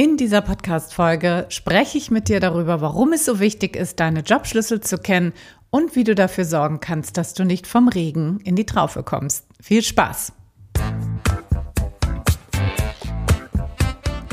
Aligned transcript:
In 0.00 0.16
dieser 0.16 0.40
Podcast-Folge 0.40 1.44
spreche 1.50 1.98
ich 1.98 2.10
mit 2.10 2.30
dir 2.30 2.40
darüber, 2.40 2.80
warum 2.80 3.12
es 3.12 3.26
so 3.26 3.38
wichtig 3.38 3.76
ist, 3.76 4.00
deine 4.00 4.20
Jobschlüssel 4.20 4.80
zu 4.80 4.96
kennen 4.96 5.34
und 5.68 5.94
wie 5.94 6.04
du 6.04 6.14
dafür 6.14 6.46
sorgen 6.46 6.80
kannst, 6.80 7.18
dass 7.18 7.34
du 7.34 7.44
nicht 7.44 7.66
vom 7.66 7.86
Regen 7.86 8.40
in 8.44 8.56
die 8.56 8.64
Traufe 8.64 9.02
kommst. 9.02 9.44
Viel 9.60 9.82
Spaß! 9.82 10.32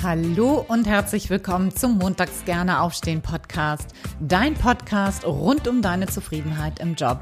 Hallo 0.02 0.64
und 0.70 0.88
herzlich 0.88 1.30
willkommen 1.30 1.76
zum 1.76 1.98
Montags 1.98 2.46
gerne 2.46 2.80
aufstehen 2.80 3.22
Podcast, 3.22 3.90
dein 4.22 4.54
Podcast 4.54 5.26
rund 5.26 5.68
um 5.68 5.82
deine 5.82 6.08
Zufriedenheit 6.08 6.80
im 6.80 6.96
Job. 6.96 7.20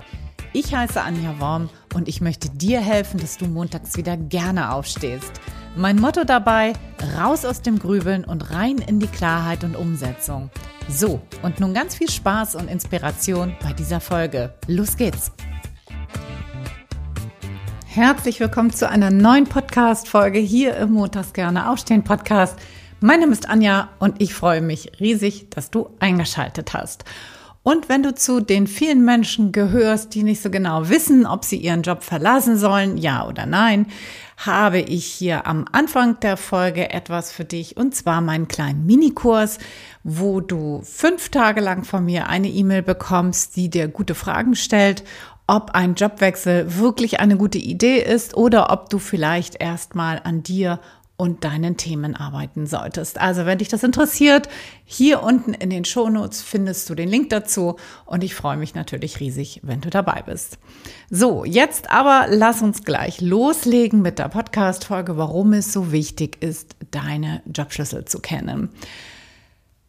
Ich 0.54 0.76
heiße 0.76 1.02
Anja 1.02 1.40
Worm 1.40 1.72
und 1.96 2.08
ich 2.08 2.22
möchte 2.22 2.52
dir 2.52 2.80
helfen, 2.80 3.20
dass 3.20 3.40
du 3.40 3.48
montags 3.48 3.98
wieder 3.98 4.16
gerne 4.18 4.72
aufstehst. 4.72 5.32
Mein 5.78 5.98
Motto 5.98 6.24
dabei, 6.24 6.72
raus 7.18 7.44
aus 7.44 7.62
dem 7.62 7.80
Grübeln 7.80 8.24
und 8.24 8.50
rein 8.52 8.78
in 8.78 9.02
die 9.02 9.08
Klarheit 9.08 9.66
und 9.66 9.76
Umsetzung. 9.76 10.50
So, 10.88 11.22
und 11.42 11.60
nun 11.60 11.74
ganz 11.74 11.96
viel 11.96 12.10
Spaß 12.10 12.56
und 12.56 12.70
Inspiration 12.70 13.54
bei 13.62 13.74
dieser 13.74 14.00
Folge. 14.00 14.54
Los 14.68 14.96
geht's! 14.96 15.34
Herzlich 17.88 18.40
willkommen 18.40 18.72
zu 18.72 18.88
einer 18.88 19.12
neuen 19.12 19.44
Podcast-Folge 19.44 20.40
hier 20.40 20.78
im 20.78 20.94
Montags 20.94 21.34
gerne 21.34 21.70
aufstehen 21.70 22.06
Podcast. 22.06 22.58
Mein 23.02 23.20
Name 23.20 23.34
ist 23.34 23.50
Anja 23.50 23.90
und 24.00 24.22
ich 24.22 24.34
freue 24.34 24.62
mich 24.62 24.94
riesig, 25.02 25.50
dass 25.50 25.72
du 25.72 25.90
eingeschaltet 26.00 26.74
hast. 26.74 27.04
Und 27.68 27.90
wenn 27.90 28.04
du 28.04 28.14
zu 28.14 28.42
den 28.42 28.68
vielen 28.68 29.04
Menschen 29.04 29.52
gehörst, 29.52 30.14
die 30.14 30.22
nicht 30.22 30.40
so 30.40 30.52
genau 30.52 30.88
wissen, 30.88 31.26
ob 31.26 31.44
sie 31.44 31.58
ihren 31.58 31.82
Job 31.82 32.04
verlassen 32.04 32.58
sollen, 32.58 32.96
ja 32.96 33.28
oder 33.28 33.48
nein, 33.48 33.88
habe 34.38 34.78
ich 34.78 35.08
hier 35.08 35.48
am 35.48 35.66
Anfang 35.72 36.20
der 36.20 36.38
Folge 36.38 36.92
etwas 36.92 37.32
für 37.32 37.44
dich 37.44 37.76
und 37.76 37.96
zwar 37.96 38.22
meinen 38.22 38.48
kleinen 38.48 38.86
Minikurs, 38.86 39.58
wo 40.04 40.42
du 40.42 40.84
fünf 40.84 41.30
Tage 41.30 41.60
lang 41.60 41.86
von 41.86 42.06
mir 42.06 42.28
eine 42.28 42.50
E-Mail 42.50 42.84
bekommst, 42.84 43.56
die 43.56 43.72
dir 43.72 43.88
gute 43.88 44.14
Fragen 44.14 44.54
stellt, 44.54 45.04
ob 45.48 45.72
ein 45.72 45.96
Jobwechsel 45.96 46.78
wirklich 46.78 47.20
eine 47.20 47.36
gute 47.36 47.58
Idee 47.58 47.98
ist 47.98 48.38
oder 48.38 48.72
ob 48.72 48.92
du 48.92 49.00
vielleicht 49.00 49.60
erstmal 49.60 50.22
an 50.24 50.44
dir 50.44 50.80
und 51.18 51.44
deinen 51.46 51.78
Themen 51.78 52.16
arbeiten 52.16 52.68
solltest. 52.68 53.20
Also 53.22 53.46
wenn 53.46 53.60
dich 53.60 53.70
das 53.70 53.84
interessiert, 53.84 54.50
hier 54.84 55.24
unten 55.24 55.54
in 55.54 55.70
den 55.70 55.86
Shownotes 55.86 56.42
findest 56.42 56.90
du 56.90 56.96
den 56.96 57.08
Link 57.08 57.30
dazu 57.30 57.78
und 58.06 58.24
ich 58.24 58.36
freue 58.36 58.58
mich 58.58 58.76
natürlich 58.76 59.20
riesig, 59.20 59.62
wenn 59.64 59.82
du 59.82 59.90
dabei 59.90 60.24
bist. 60.26 60.58
So, 61.10 61.46
jetzt 61.46 61.90
aber 61.90 62.28
lass 62.30 62.62
uns 62.62 62.84
gleich 62.84 63.22
loslegen 63.22 64.02
mit 64.02 64.20
der 64.20 64.28
Podcast-Folge, 64.28 65.16
warum 65.16 65.54
es 65.54 65.72
so 65.72 65.92
wichtig 65.92 66.42
ist, 66.42 66.76
deine 66.92 67.42
Jobschlüssel 67.46 68.06
zu 68.06 68.20
kennen. 68.20 68.70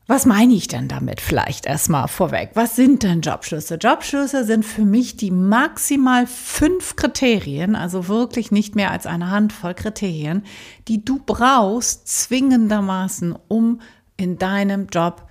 Was 0.08 0.24
meine 0.24 0.54
ich 0.54 0.68
denn 0.68 0.86
damit 0.86 1.20
vielleicht 1.20 1.66
erstmal 1.66 2.06
vorweg? 2.06 2.50
Was 2.54 2.76
sind 2.76 3.02
denn 3.02 3.22
Jobschlüsse? 3.22 3.74
Jobschlüsse 3.74 4.44
sind 4.44 4.64
für 4.64 4.84
mich 4.84 5.16
die 5.16 5.32
maximal 5.32 6.28
fünf 6.28 6.94
Kriterien, 6.94 7.74
also 7.74 8.06
wirklich 8.06 8.52
nicht 8.52 8.76
mehr 8.76 8.92
als 8.92 9.06
eine 9.06 9.32
Handvoll 9.32 9.74
Kriterien, 9.74 10.44
die 10.86 11.04
du 11.04 11.18
brauchst 11.26 12.06
zwingendermaßen, 12.06 13.36
um 13.48 13.80
in 14.16 14.38
deinem 14.38 14.86
Job 14.86 15.26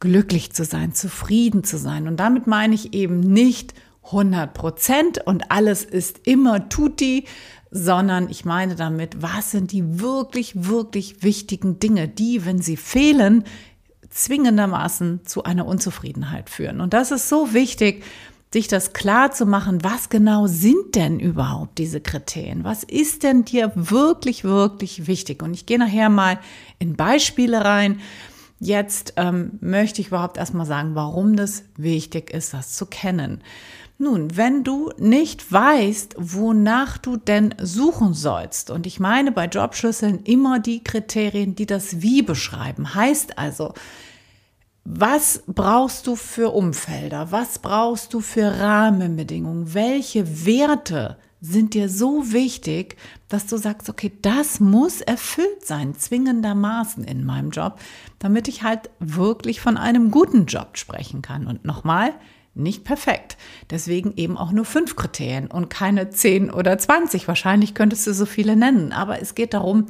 glücklich 0.00 0.52
zu 0.52 0.64
sein, 0.64 0.92
zufrieden 0.92 1.62
zu 1.62 1.78
sein. 1.78 2.08
Und 2.08 2.16
damit 2.16 2.48
meine 2.48 2.74
ich 2.74 2.94
eben 2.94 3.20
nicht 3.20 3.72
100 4.06 4.52
Prozent 4.52 5.26
und 5.26 5.52
alles 5.52 5.84
ist 5.84 6.26
immer 6.26 6.68
tutti, 6.68 7.24
sondern 7.70 8.28
ich 8.30 8.44
meine 8.44 8.74
damit, 8.74 9.22
was 9.22 9.52
sind 9.52 9.70
die 9.70 10.00
wirklich, 10.00 10.66
wirklich 10.66 11.22
wichtigen 11.22 11.78
Dinge, 11.78 12.08
die, 12.08 12.44
wenn 12.44 12.60
sie 12.60 12.76
fehlen, 12.76 13.44
zwingendermaßen 14.10 15.24
zu 15.24 15.44
einer 15.44 15.66
Unzufriedenheit 15.66 16.50
führen. 16.50 16.80
Und 16.80 16.94
das 16.94 17.10
ist 17.10 17.28
so 17.28 17.52
wichtig, 17.52 18.04
sich 18.52 18.68
das 18.68 18.92
klar 18.94 19.30
zu 19.32 19.44
machen, 19.44 19.84
was 19.84 20.08
genau 20.08 20.46
sind 20.46 20.94
denn 20.94 21.20
überhaupt 21.20 21.78
diese 21.78 22.00
Kriterien? 22.00 22.64
Was 22.64 22.82
ist 22.82 23.22
denn 23.22 23.44
dir 23.44 23.72
wirklich, 23.74 24.44
wirklich 24.44 25.06
wichtig? 25.06 25.42
Und 25.42 25.52
ich 25.52 25.66
gehe 25.66 25.78
nachher 25.78 26.08
mal 26.08 26.38
in 26.78 26.96
Beispiele 26.96 27.64
rein. 27.64 28.00
Jetzt 28.58 29.14
ähm, 29.16 29.52
möchte 29.60 30.00
ich 30.00 30.08
überhaupt 30.08 30.38
erstmal 30.38 30.66
sagen, 30.66 30.94
warum 30.94 31.36
das 31.36 31.64
wichtig 31.76 32.30
ist, 32.30 32.54
das 32.54 32.72
zu 32.72 32.86
kennen. 32.86 33.42
Nun, 34.00 34.36
wenn 34.36 34.62
du 34.62 34.92
nicht 34.96 35.50
weißt, 35.50 36.14
wonach 36.18 36.98
du 36.98 37.16
denn 37.16 37.52
suchen 37.60 38.14
sollst, 38.14 38.70
und 38.70 38.86
ich 38.86 39.00
meine 39.00 39.32
bei 39.32 39.46
Jobschlüsseln 39.46 40.20
immer 40.20 40.60
die 40.60 40.84
Kriterien, 40.84 41.56
die 41.56 41.66
das 41.66 42.00
Wie 42.00 42.22
beschreiben, 42.22 42.94
heißt 42.94 43.38
also, 43.38 43.74
was 44.84 45.42
brauchst 45.48 46.06
du 46.06 46.14
für 46.14 46.50
Umfelder? 46.54 47.32
Was 47.32 47.58
brauchst 47.58 48.14
du 48.14 48.20
für 48.20 48.60
Rahmenbedingungen? 48.60 49.74
Welche 49.74 50.46
Werte 50.46 51.18
sind 51.40 51.74
dir 51.74 51.88
so 51.88 52.32
wichtig, 52.32 52.96
dass 53.28 53.46
du 53.46 53.56
sagst, 53.56 53.90
okay, 53.90 54.12
das 54.22 54.60
muss 54.60 55.00
erfüllt 55.00 55.66
sein, 55.66 55.94
zwingendermaßen 55.96 57.02
in 57.04 57.24
meinem 57.24 57.50
Job, 57.50 57.80
damit 58.20 58.48
ich 58.48 58.62
halt 58.62 58.90
wirklich 59.00 59.60
von 59.60 59.76
einem 59.76 60.10
guten 60.10 60.46
Job 60.46 60.78
sprechen 60.78 61.20
kann. 61.20 61.46
Und 61.46 61.64
nochmal, 61.64 62.14
nicht 62.58 62.84
perfekt. 62.84 63.36
Deswegen 63.70 64.14
eben 64.16 64.36
auch 64.36 64.52
nur 64.52 64.64
fünf 64.64 64.96
Kriterien 64.96 65.48
und 65.48 65.70
keine 65.70 66.10
zehn 66.10 66.50
oder 66.50 66.78
zwanzig. 66.78 67.28
Wahrscheinlich 67.28 67.74
könntest 67.74 68.06
du 68.06 68.14
so 68.14 68.26
viele 68.26 68.56
nennen. 68.56 68.92
Aber 68.92 69.20
es 69.20 69.34
geht 69.34 69.54
darum, 69.54 69.86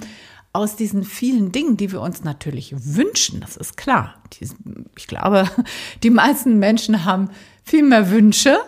aus 0.52 0.76
diesen 0.76 1.04
vielen 1.04 1.52
Dingen, 1.52 1.76
die 1.76 1.92
wir 1.92 2.00
uns 2.00 2.24
natürlich 2.24 2.74
wünschen, 2.76 3.40
das 3.40 3.56
ist 3.56 3.76
klar. 3.76 4.14
Ich 4.96 5.06
glaube, 5.06 5.48
die 6.02 6.10
meisten 6.10 6.58
Menschen 6.58 7.04
haben 7.04 7.30
viel 7.62 7.82
mehr 7.82 8.10
Wünsche. 8.10 8.58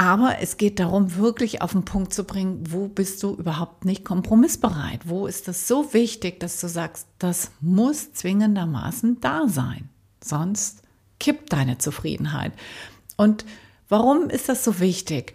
Aber 0.00 0.36
es 0.40 0.58
geht 0.58 0.78
darum, 0.78 1.16
wirklich 1.16 1.60
auf 1.60 1.72
den 1.72 1.84
Punkt 1.84 2.14
zu 2.14 2.22
bringen, 2.22 2.62
wo 2.70 2.86
bist 2.86 3.20
du 3.24 3.34
überhaupt 3.34 3.84
nicht 3.84 4.04
kompromissbereit? 4.04 5.08
Wo 5.08 5.26
ist 5.26 5.48
das 5.48 5.66
so 5.66 5.92
wichtig, 5.92 6.38
dass 6.38 6.60
du 6.60 6.68
sagst, 6.68 7.08
das 7.18 7.50
muss 7.60 8.12
zwingendermaßen 8.12 9.20
da 9.20 9.48
sein? 9.48 9.88
Sonst 10.22 10.82
kippt 11.18 11.52
deine 11.52 11.78
Zufriedenheit. 11.78 12.52
Und 13.18 13.44
warum 13.90 14.30
ist 14.30 14.48
das 14.48 14.64
so 14.64 14.80
wichtig? 14.80 15.34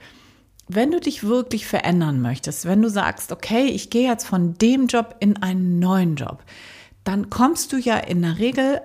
Wenn 0.67 0.89
du 0.89 0.99
dich 0.99 1.23
wirklich 1.23 1.67
verändern 1.67 2.21
möchtest, 2.21 2.65
wenn 2.65 2.81
du 2.81 2.89
sagst, 2.89 3.31
okay, 3.31 3.65
ich 3.65 3.89
gehe 3.89 4.09
jetzt 4.09 4.25
von 4.25 4.57
dem 4.57 4.87
Job 4.87 5.17
in 5.19 5.37
einen 5.43 5.77
neuen 5.77 6.15
Job, 6.15 6.43
dann 7.03 7.29
kommst 7.29 7.73
du 7.73 7.77
ja 7.77 7.97
in 7.97 8.21
der 8.21 8.39
Regel 8.39 8.81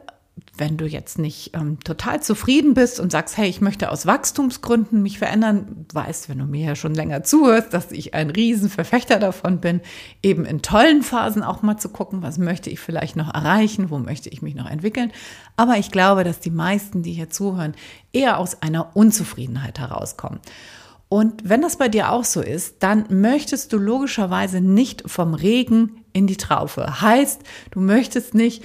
wenn 0.56 0.76
du 0.76 0.86
jetzt 0.86 1.18
nicht 1.18 1.54
ähm, 1.54 1.78
total 1.80 2.22
zufrieden 2.22 2.74
bist 2.74 3.00
und 3.00 3.12
sagst, 3.12 3.36
hey, 3.36 3.48
ich 3.48 3.60
möchte 3.60 3.90
aus 3.90 4.06
Wachstumsgründen 4.06 5.02
mich 5.02 5.18
verändern, 5.18 5.86
weißt, 5.92 6.28
wenn 6.28 6.38
du 6.38 6.44
mir 6.44 6.64
ja 6.64 6.74
schon 6.76 6.94
länger 6.94 7.22
zuhörst, 7.22 7.72
dass 7.72 7.92
ich 7.92 8.14
ein 8.14 8.30
Riesenverfechter 8.30 9.18
davon 9.18 9.60
bin, 9.60 9.80
eben 10.22 10.44
in 10.44 10.62
tollen 10.62 11.02
Phasen 11.02 11.42
auch 11.42 11.62
mal 11.62 11.76
zu 11.76 11.88
gucken, 11.88 12.22
was 12.22 12.38
möchte 12.38 12.70
ich 12.70 12.80
vielleicht 12.80 13.16
noch 13.16 13.32
erreichen, 13.32 13.90
wo 13.90 13.98
möchte 13.98 14.28
ich 14.28 14.42
mich 14.42 14.54
noch 14.54 14.68
entwickeln. 14.70 15.12
Aber 15.56 15.76
ich 15.76 15.90
glaube, 15.90 16.24
dass 16.24 16.40
die 16.40 16.50
meisten, 16.50 17.02
die 17.02 17.12
hier 17.12 17.30
zuhören, 17.30 17.74
eher 18.12 18.38
aus 18.38 18.62
einer 18.62 18.96
Unzufriedenheit 18.96 19.78
herauskommen. 19.78 20.40
Und 21.08 21.48
wenn 21.48 21.62
das 21.62 21.76
bei 21.76 21.88
dir 21.88 22.12
auch 22.12 22.24
so 22.24 22.42
ist, 22.42 22.82
dann 22.82 23.06
möchtest 23.08 23.72
du 23.72 23.78
logischerweise 23.78 24.60
nicht 24.60 25.08
vom 25.10 25.34
Regen 25.34 26.04
in 26.12 26.26
die 26.26 26.36
Traufe. 26.36 27.00
Heißt, 27.00 27.42
du 27.70 27.80
möchtest 27.80 28.34
nicht 28.34 28.62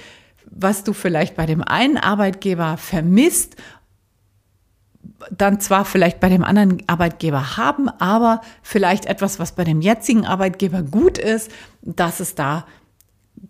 was 0.50 0.84
du 0.84 0.92
vielleicht 0.92 1.36
bei 1.36 1.46
dem 1.46 1.62
einen 1.62 1.96
Arbeitgeber 1.96 2.76
vermisst, 2.76 3.56
dann 5.30 5.60
zwar 5.60 5.84
vielleicht 5.84 6.20
bei 6.20 6.28
dem 6.28 6.44
anderen 6.44 6.82
Arbeitgeber 6.86 7.56
haben, 7.56 7.88
aber 7.88 8.40
vielleicht 8.62 9.06
etwas, 9.06 9.38
was 9.38 9.52
bei 9.52 9.64
dem 9.64 9.80
jetzigen 9.80 10.26
Arbeitgeber 10.26 10.82
gut 10.82 11.18
ist, 11.18 11.50
dass 11.82 12.20
es 12.20 12.34
da 12.34 12.66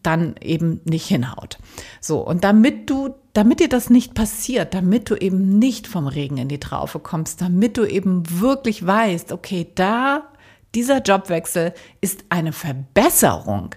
dann 0.02 0.34
eben 0.40 0.80
nicht 0.84 1.06
hinhaut. 1.06 1.58
So, 2.00 2.18
und 2.20 2.44
damit 2.44 2.90
du, 2.90 3.14
damit 3.32 3.60
dir 3.60 3.68
das 3.68 3.90
nicht 3.90 4.14
passiert, 4.14 4.74
damit 4.74 5.10
du 5.10 5.16
eben 5.16 5.58
nicht 5.58 5.86
vom 5.86 6.06
Regen 6.06 6.36
in 6.36 6.48
die 6.48 6.60
Traufe 6.60 6.98
kommst, 6.98 7.40
damit 7.40 7.76
du 7.76 7.84
eben 7.84 8.22
wirklich 8.40 8.84
weißt, 8.84 9.32
okay, 9.32 9.70
da, 9.74 10.28
dieser 10.74 11.02
Jobwechsel 11.02 11.72
ist 12.00 12.24
eine 12.28 12.52
Verbesserung 12.52 13.74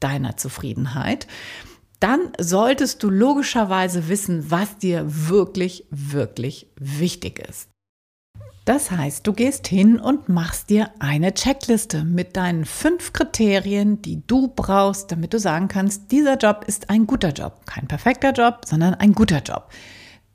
deiner 0.00 0.36
Zufriedenheit, 0.36 1.26
dann 2.00 2.32
solltest 2.38 3.02
du 3.02 3.10
logischerweise 3.10 4.08
wissen, 4.08 4.50
was 4.50 4.78
dir 4.78 5.04
wirklich, 5.06 5.86
wirklich 5.90 6.68
wichtig 6.78 7.38
ist. 7.38 7.68
Das 8.66 8.90
heißt, 8.90 9.24
du 9.24 9.32
gehst 9.32 9.68
hin 9.68 10.00
und 10.00 10.28
machst 10.28 10.70
dir 10.70 10.90
eine 10.98 11.32
Checkliste 11.32 12.02
mit 12.02 12.36
deinen 12.36 12.64
fünf 12.64 13.12
Kriterien, 13.12 14.02
die 14.02 14.26
du 14.26 14.48
brauchst, 14.48 15.12
damit 15.12 15.32
du 15.32 15.38
sagen 15.38 15.68
kannst, 15.68 16.10
dieser 16.10 16.36
Job 16.36 16.64
ist 16.66 16.90
ein 16.90 17.06
guter 17.06 17.30
Job. 17.30 17.64
Kein 17.64 17.86
perfekter 17.86 18.32
Job, 18.32 18.62
sondern 18.66 18.94
ein 18.94 19.12
guter 19.12 19.40
Job. 19.40 19.70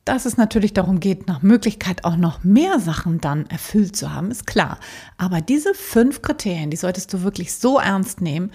Dass 0.06 0.25
es 0.25 0.38
natürlich 0.38 0.72
darum 0.72 1.02
geht, 1.02 1.28
nach 1.28 1.42
Möglichkeit 1.42 2.06
auch 2.06 2.16
noch 2.16 2.42
mehr 2.46 2.80
Sachen 2.80 3.19
dann 3.19 3.48
erfüllt 3.48 3.98
zu 3.98 4.14
haben, 4.14 4.31
ist 4.31 4.48
klar. 4.48 4.80
Aber 5.18 5.42
diese 5.42 5.74
fünf 5.74 6.22
Kriterien, 6.22 6.69
die 6.69 6.78
solltest 6.78 7.14
du 7.14 7.24
wirklich 7.24 7.54
so 7.54 7.80
ernst 7.80 8.22
nehmen, 8.22 8.52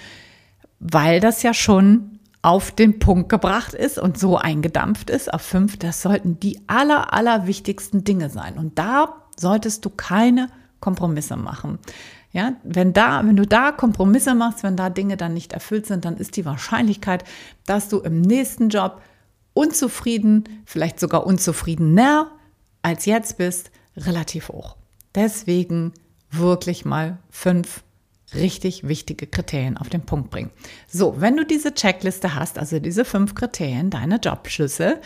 weil 0.80 1.20
das 1.20 1.42
ja 1.42 1.52
schon 1.52 2.15
auf 2.46 2.70
den 2.70 3.00
Punkt 3.00 3.28
gebracht 3.28 3.74
ist 3.74 3.98
und 3.98 4.20
so 4.20 4.36
eingedampft 4.36 5.10
ist 5.10 5.34
auf 5.34 5.42
fünf, 5.42 5.78
das 5.78 6.00
sollten 6.00 6.38
die 6.38 6.60
aller, 6.68 7.12
aller 7.12 7.48
wichtigsten 7.48 8.04
Dinge 8.04 8.30
sein. 8.30 8.56
Und 8.56 8.78
da 8.78 9.24
solltest 9.36 9.84
du 9.84 9.90
keine 9.90 10.48
Kompromisse 10.78 11.36
machen. 11.36 11.80
Ja, 12.30 12.52
wenn 12.62 12.92
da, 12.92 13.26
wenn 13.26 13.34
du 13.34 13.48
da 13.48 13.72
Kompromisse 13.72 14.36
machst, 14.36 14.62
wenn 14.62 14.76
da 14.76 14.90
Dinge 14.90 15.16
dann 15.16 15.34
nicht 15.34 15.54
erfüllt 15.54 15.86
sind, 15.86 16.04
dann 16.04 16.18
ist 16.18 16.36
die 16.36 16.44
Wahrscheinlichkeit, 16.44 17.24
dass 17.64 17.88
du 17.88 17.98
im 17.98 18.20
nächsten 18.20 18.68
Job 18.68 19.02
unzufrieden, 19.52 20.44
vielleicht 20.66 21.00
sogar 21.00 21.26
unzufriedener 21.26 22.30
als 22.80 23.06
jetzt 23.06 23.38
bist, 23.38 23.72
relativ 23.96 24.50
hoch. 24.50 24.76
Deswegen 25.16 25.94
wirklich 26.30 26.84
mal 26.84 27.18
fünf 27.28 27.82
richtig 28.34 28.88
wichtige 28.88 29.26
Kriterien 29.26 29.76
auf 29.76 29.88
den 29.88 30.02
Punkt 30.02 30.30
bringen. 30.30 30.50
So, 30.88 31.20
wenn 31.20 31.36
du 31.36 31.44
diese 31.44 31.74
Checkliste 31.74 32.34
hast, 32.34 32.58
also 32.58 32.78
diese 32.78 33.04
fünf 33.04 33.34
Kriterien, 33.34 33.90
deine 33.90 34.16
Jobschlüssel, 34.16 35.00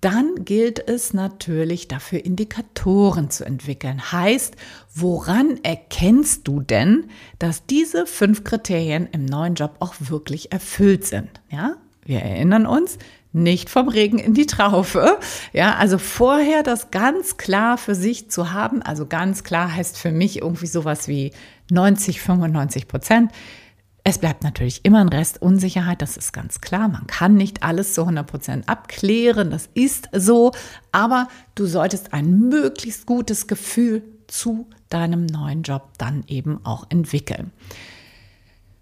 dann 0.00 0.44
gilt 0.44 0.88
es 0.88 1.14
natürlich 1.14 1.86
dafür 1.86 2.24
Indikatoren 2.24 3.30
zu 3.30 3.44
entwickeln. 3.44 4.10
Heißt, 4.10 4.56
woran 4.92 5.60
erkennst 5.62 6.48
du 6.48 6.60
denn, 6.60 7.04
dass 7.38 7.66
diese 7.66 8.06
fünf 8.06 8.42
Kriterien 8.42 9.08
im 9.12 9.24
neuen 9.24 9.54
Job 9.54 9.76
auch 9.78 9.94
wirklich 10.00 10.50
erfüllt 10.50 11.06
sind? 11.06 11.30
Ja, 11.50 11.76
wir 12.04 12.18
erinnern 12.18 12.66
uns, 12.66 12.98
nicht 13.32 13.70
vom 13.70 13.88
Regen 13.88 14.18
in 14.18 14.34
die 14.34 14.46
Traufe. 14.46 15.18
Ja, 15.52 15.76
also 15.76 15.98
vorher 15.98 16.62
das 16.62 16.90
ganz 16.90 17.36
klar 17.36 17.78
für 17.78 17.94
sich 17.94 18.30
zu 18.30 18.52
haben. 18.52 18.82
Also 18.82 19.06
ganz 19.06 19.44
klar 19.44 19.74
heißt 19.74 19.98
für 19.98 20.10
mich 20.10 20.42
irgendwie 20.42 20.66
sowas 20.66 21.08
wie 21.08 21.32
90, 21.72 22.20
95 22.20 22.86
Prozent. 22.86 23.32
Es 24.04 24.18
bleibt 24.18 24.42
natürlich 24.42 24.84
immer 24.84 25.00
ein 25.00 25.08
Rest 25.08 25.40
Unsicherheit, 25.40 26.02
das 26.02 26.16
ist 26.16 26.32
ganz 26.32 26.60
klar. 26.60 26.88
Man 26.88 27.06
kann 27.06 27.34
nicht 27.34 27.62
alles 27.62 27.94
zu 27.94 28.02
100 28.02 28.26
Prozent 28.26 28.68
abklären, 28.68 29.50
das 29.50 29.68
ist 29.74 30.08
so. 30.12 30.52
Aber 30.90 31.28
du 31.54 31.66
solltest 31.66 32.12
ein 32.12 32.48
möglichst 32.48 33.06
gutes 33.06 33.46
Gefühl 33.46 34.02
zu 34.26 34.66
deinem 34.88 35.26
neuen 35.26 35.62
Job 35.62 35.90
dann 35.98 36.24
eben 36.26 36.64
auch 36.64 36.86
entwickeln. 36.88 37.52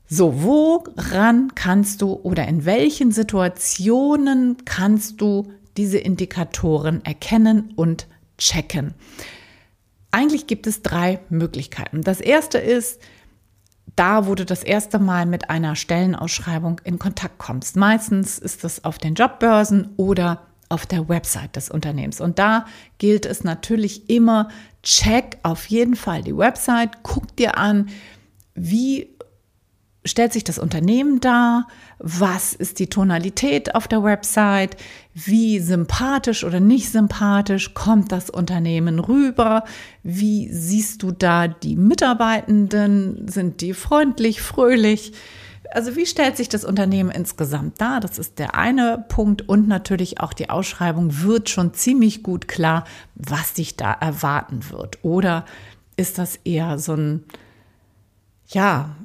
So, 0.08 0.42
woran 0.42 1.54
kannst 1.54 2.02
du 2.02 2.14
oder 2.14 2.48
in 2.48 2.64
welchen 2.64 3.12
Situationen 3.12 4.56
kannst 4.64 5.20
du 5.20 5.52
diese 5.76 5.98
Indikatoren 5.98 7.04
erkennen 7.04 7.72
und 7.76 8.08
checken? 8.38 8.94
Eigentlich 10.10 10.46
gibt 10.46 10.66
es 10.66 10.82
drei 10.82 11.20
Möglichkeiten. 11.28 12.02
Das 12.02 12.20
erste 12.20 12.58
ist, 12.58 13.00
da, 13.96 14.26
wo 14.26 14.34
du 14.34 14.44
das 14.44 14.62
erste 14.62 14.98
Mal 14.98 15.26
mit 15.26 15.50
einer 15.50 15.76
Stellenausschreibung 15.76 16.80
in 16.84 16.98
Kontakt 16.98 17.38
kommst. 17.38 17.76
Meistens 17.76 18.38
ist 18.38 18.64
das 18.64 18.84
auf 18.84 18.98
den 18.98 19.14
Jobbörsen 19.14 19.90
oder 19.96 20.46
auf 20.68 20.86
der 20.86 21.08
Website 21.08 21.56
des 21.56 21.68
Unternehmens. 21.68 22.20
Und 22.20 22.38
da 22.38 22.66
gilt 22.98 23.26
es 23.26 23.44
natürlich 23.44 24.08
immer, 24.08 24.48
check 24.82 25.38
auf 25.42 25.66
jeden 25.66 25.96
Fall 25.96 26.22
die 26.22 26.36
Website, 26.36 27.02
guck 27.02 27.36
dir 27.36 27.58
an, 27.58 27.88
wie 28.54 29.16
stellt 30.04 30.32
sich 30.32 30.44
das 30.44 30.58
Unternehmen 30.58 31.20
dar? 31.20 31.66
Was 31.98 32.54
ist 32.54 32.78
die 32.78 32.88
Tonalität 32.88 33.74
auf 33.74 33.86
der 33.86 34.02
Website? 34.02 34.76
Wie 35.14 35.58
sympathisch 35.60 36.44
oder 36.44 36.60
nicht 36.60 36.90
sympathisch 36.90 37.74
kommt 37.74 38.10
das 38.10 38.30
Unternehmen 38.30 38.98
rüber? 38.98 39.64
Wie 40.02 40.48
siehst 40.52 41.02
du 41.02 41.12
da 41.12 41.48
die 41.48 41.76
Mitarbeitenden? 41.76 43.28
Sind 43.28 43.60
die 43.60 43.74
freundlich, 43.74 44.40
fröhlich? 44.40 45.12
Also 45.72 45.94
wie 45.94 46.06
stellt 46.06 46.36
sich 46.36 46.48
das 46.48 46.64
Unternehmen 46.64 47.10
insgesamt 47.10 47.80
dar? 47.80 48.00
Das 48.00 48.18
ist 48.18 48.38
der 48.38 48.56
eine 48.56 49.04
Punkt 49.08 49.48
und 49.48 49.68
natürlich 49.68 50.18
auch 50.20 50.32
die 50.32 50.50
Ausschreibung 50.50 51.22
wird 51.22 51.48
schon 51.48 51.74
ziemlich 51.74 52.22
gut 52.22 52.48
klar, 52.48 52.84
was 53.14 53.52
dich 53.52 53.76
da 53.76 53.92
erwarten 53.92 54.70
wird. 54.70 54.98
Oder 55.04 55.44
ist 55.96 56.18
das 56.18 56.36
eher 56.44 56.78
so 56.78 56.94
ein, 56.94 57.24
ja, 58.48 58.96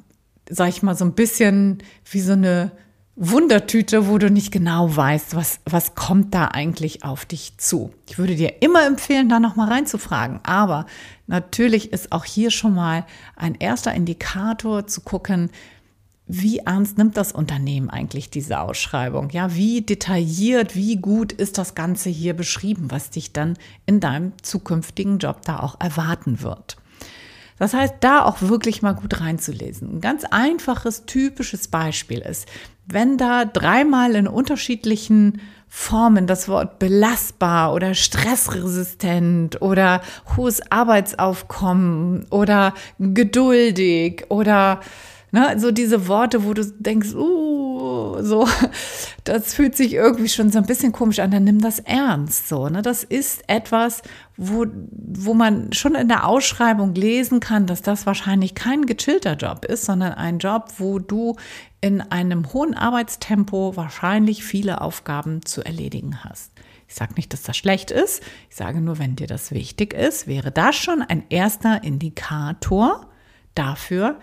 sag 0.48 0.68
ich 0.68 0.82
mal, 0.82 0.96
so 0.96 1.04
ein 1.04 1.14
bisschen 1.14 1.82
wie 2.10 2.20
so 2.20 2.32
eine 2.32 2.72
Wundertüte, 3.18 4.08
wo 4.08 4.18
du 4.18 4.30
nicht 4.30 4.52
genau 4.52 4.94
weißt, 4.94 5.34
was, 5.34 5.60
was 5.64 5.94
kommt 5.94 6.34
da 6.34 6.48
eigentlich 6.48 7.02
auf 7.02 7.24
dich 7.24 7.56
zu. 7.56 7.94
Ich 8.06 8.18
würde 8.18 8.36
dir 8.36 8.60
immer 8.60 8.86
empfehlen, 8.86 9.30
da 9.30 9.40
nochmal 9.40 9.68
reinzufragen. 9.68 10.40
Aber 10.42 10.84
natürlich 11.26 11.94
ist 11.94 12.12
auch 12.12 12.26
hier 12.26 12.50
schon 12.50 12.74
mal 12.74 13.06
ein 13.34 13.54
erster 13.54 13.94
Indikator 13.94 14.86
zu 14.86 15.00
gucken, 15.00 15.50
wie 16.26 16.58
ernst 16.58 16.98
nimmt 16.98 17.16
das 17.16 17.32
Unternehmen 17.32 17.88
eigentlich 17.88 18.30
diese 18.30 18.58
Ausschreibung? 18.60 19.30
Ja, 19.30 19.54
wie 19.54 19.80
detailliert, 19.80 20.74
wie 20.74 20.96
gut 20.96 21.32
ist 21.32 21.56
das 21.56 21.74
Ganze 21.74 22.10
hier 22.10 22.34
beschrieben, 22.34 22.90
was 22.90 23.10
dich 23.10 23.32
dann 23.32 23.56
in 23.86 24.00
deinem 24.00 24.32
zukünftigen 24.42 25.18
Job 25.18 25.42
da 25.42 25.60
auch 25.60 25.80
erwarten 25.80 26.42
wird? 26.42 26.76
Das 27.58 27.72
heißt, 27.74 27.94
da 28.00 28.24
auch 28.24 28.42
wirklich 28.42 28.82
mal 28.82 28.94
gut 28.94 29.20
reinzulesen. 29.20 29.96
Ein 29.96 30.00
ganz 30.00 30.24
einfaches, 30.24 31.06
typisches 31.06 31.68
Beispiel 31.68 32.18
ist, 32.18 32.46
wenn 32.86 33.16
da 33.16 33.44
dreimal 33.44 34.14
in 34.14 34.28
unterschiedlichen 34.28 35.40
Formen 35.68 36.26
das 36.26 36.48
Wort 36.48 36.78
belastbar 36.78 37.74
oder 37.74 37.94
stressresistent 37.94 39.60
oder 39.60 40.00
hohes 40.36 40.70
Arbeitsaufkommen 40.70 42.26
oder 42.30 42.72
geduldig 42.98 44.24
oder 44.28 44.80
ne, 45.32 45.56
so 45.58 45.72
diese 45.72 46.08
Worte, 46.08 46.44
wo 46.44 46.54
du 46.54 46.64
denkst, 46.64 47.14
uh, 47.14 47.65
so, 48.22 48.48
das 49.24 49.54
fühlt 49.54 49.76
sich 49.76 49.94
irgendwie 49.94 50.28
schon 50.28 50.50
so 50.50 50.58
ein 50.58 50.66
bisschen 50.66 50.92
komisch 50.92 51.18
an, 51.18 51.30
dann 51.30 51.44
nimm 51.44 51.60
das 51.60 51.78
ernst, 51.80 52.48
so, 52.48 52.68
ne, 52.68 52.82
das 52.82 53.04
ist 53.04 53.44
etwas, 53.48 54.02
wo, 54.36 54.66
wo 54.90 55.34
man 55.34 55.72
schon 55.72 55.94
in 55.94 56.08
der 56.08 56.26
Ausschreibung 56.26 56.94
lesen 56.94 57.40
kann, 57.40 57.66
dass 57.66 57.82
das 57.82 58.06
wahrscheinlich 58.06 58.54
kein 58.54 58.86
gechillter 58.86 59.34
Job 59.34 59.64
ist, 59.64 59.84
sondern 59.84 60.12
ein 60.12 60.38
Job, 60.38 60.72
wo 60.78 60.98
du 60.98 61.36
in 61.80 62.00
einem 62.00 62.52
hohen 62.52 62.74
Arbeitstempo 62.74 63.76
wahrscheinlich 63.76 64.44
viele 64.44 64.80
Aufgaben 64.80 65.44
zu 65.44 65.64
erledigen 65.64 66.24
hast. 66.24 66.52
Ich 66.88 66.94
sage 66.94 67.14
nicht, 67.14 67.32
dass 67.32 67.42
das 67.42 67.56
schlecht 67.56 67.90
ist. 67.90 68.22
Ich 68.48 68.56
sage 68.56 68.80
nur, 68.80 68.98
wenn 68.98 69.16
dir 69.16 69.26
das 69.26 69.50
wichtig 69.50 69.92
ist, 69.92 70.26
wäre 70.26 70.52
das 70.52 70.76
schon 70.76 71.02
ein 71.02 71.24
erster 71.30 71.82
Indikator 71.82 73.08
dafür, 73.54 74.18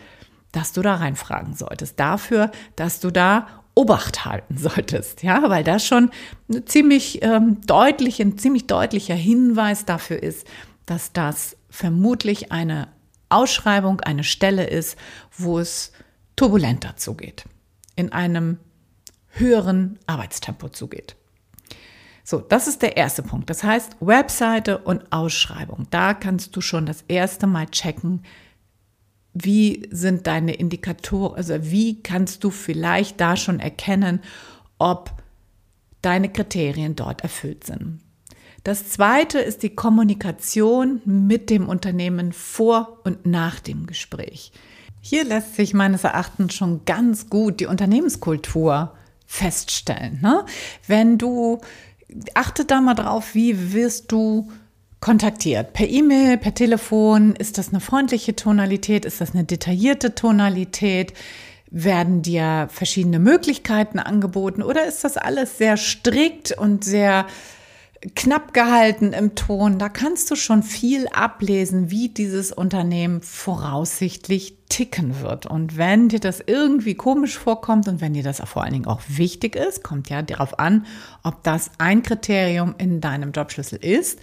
dass 0.51 0.71
du 0.71 0.81
da 0.81 0.95
reinfragen 0.95 1.55
solltest. 1.55 1.99
Dafür, 1.99 2.51
dass 2.75 2.99
du 2.99 3.11
da 3.11 3.47
Obacht 3.75 4.25
halten 4.25 4.57
solltest, 4.57 5.23
ja, 5.23 5.49
weil 5.49 5.63
das 5.63 5.85
schon 5.85 6.11
ziemlich 6.65 7.23
ähm, 7.23 7.61
deutlich, 7.65 8.21
ein 8.21 8.37
ziemlich 8.37 8.67
deutlicher 8.67 9.15
Hinweis 9.15 9.85
dafür 9.85 10.21
ist, 10.21 10.47
dass 10.85 11.13
das 11.13 11.57
vermutlich 11.69 12.51
eine 12.51 12.89
Ausschreibung, 13.29 14.01
eine 14.01 14.23
Stelle 14.23 14.67
ist, 14.67 14.97
wo 15.35 15.57
es 15.59 15.91
turbulenter 16.35 16.95
zugeht, 16.97 17.45
in 17.95 18.11
einem 18.11 18.59
höheren 19.29 19.97
Arbeitstempo 20.05 20.69
zugeht. 20.69 21.15
So, 22.23 22.39
das 22.39 22.67
ist 22.67 22.81
der 22.81 22.95
erste 22.95 23.21
Punkt. 23.23 23.49
Das 23.49 23.63
heißt, 23.63 23.97
Webseite 23.99 24.77
und 24.77 25.11
Ausschreibung. 25.11 25.87
Da 25.89 26.13
kannst 26.13 26.55
du 26.55 26.61
schon 26.61 26.85
das 26.85 27.03
erste 27.07 27.47
Mal 27.47 27.67
checken, 27.67 28.23
wie 29.33 29.87
sind 29.91 30.27
deine 30.27 30.53
Indikatoren, 30.53 31.35
also 31.35 31.55
wie 31.61 32.01
kannst 32.01 32.43
du 32.43 32.49
vielleicht 32.49 33.19
da 33.19 33.35
schon 33.35 33.59
erkennen, 33.59 34.19
ob 34.77 35.11
deine 36.01 36.29
Kriterien 36.29 36.95
dort 36.95 37.21
erfüllt 37.21 37.65
sind. 37.65 37.99
Das 38.63 38.89
zweite 38.89 39.39
ist 39.39 39.63
die 39.63 39.75
Kommunikation 39.75 41.01
mit 41.05 41.49
dem 41.49 41.67
Unternehmen 41.67 42.31
vor 42.31 42.99
und 43.03 43.25
nach 43.25 43.59
dem 43.59 43.87
Gespräch. 43.87 44.51
Hier 45.01 45.25
lässt 45.25 45.55
sich 45.55 45.73
meines 45.73 46.05
Erachtens 46.05 46.53
schon 46.53 46.85
ganz 46.85 47.29
gut 47.29 47.59
die 47.59 47.65
Unternehmenskultur 47.65 48.93
feststellen. 49.25 50.19
Ne? 50.21 50.45
Wenn 50.87 51.17
du, 51.17 51.59
achte 52.35 52.63
da 52.63 52.79
mal 52.79 52.93
drauf, 52.93 53.33
wie 53.35 53.73
wirst 53.73 54.11
du 54.13 54.49
kontaktiert? 55.03 55.73
Per 55.73 55.89
E-Mail, 55.89 56.37
per 56.37 56.53
Telefon? 56.53 57.35
Ist 57.35 57.57
das 57.57 57.69
eine 57.69 57.81
freundliche 57.81 58.37
Tonalität? 58.37 59.03
Ist 59.03 59.19
das 59.19 59.33
eine 59.33 59.43
detaillierte 59.43 60.15
Tonalität? 60.15 61.13
Werden 61.69 62.21
dir 62.21 62.69
verschiedene 62.71 63.19
Möglichkeiten 63.19 63.99
angeboten 63.99 64.63
oder 64.63 64.85
ist 64.85 65.03
das 65.03 65.17
alles 65.17 65.57
sehr 65.57 65.75
strikt 65.75 66.53
und 66.57 66.85
sehr 66.85 67.25
knapp 68.15 68.53
gehalten 68.53 69.11
im 69.11 69.35
Ton? 69.35 69.77
Da 69.77 69.89
kannst 69.89 70.31
du 70.31 70.37
schon 70.37 70.63
viel 70.63 71.09
ablesen, 71.09 71.91
wie 71.91 72.07
dieses 72.07 72.53
Unternehmen 72.53 73.21
voraussichtlich 73.21 74.55
ticken 74.69 75.19
wird. 75.19 75.45
Und 75.45 75.75
wenn 75.75 76.07
dir 76.07 76.21
das 76.21 76.39
irgendwie 76.45 76.95
komisch 76.95 77.37
vorkommt 77.37 77.89
und 77.89 77.99
wenn 77.99 78.13
dir 78.13 78.23
das 78.23 78.39
vor 78.45 78.63
allen 78.63 78.73
Dingen 78.73 78.87
auch 78.87 79.01
wichtig 79.09 79.57
ist, 79.57 79.83
kommt 79.83 80.09
ja 80.09 80.21
darauf 80.21 80.59
an, 80.59 80.85
ob 81.23 81.43
das 81.43 81.71
ein 81.77 82.03
Kriterium 82.03 82.75
in 82.77 83.01
deinem 83.01 83.33
Jobschlüssel 83.33 83.79
ist, 83.79 84.19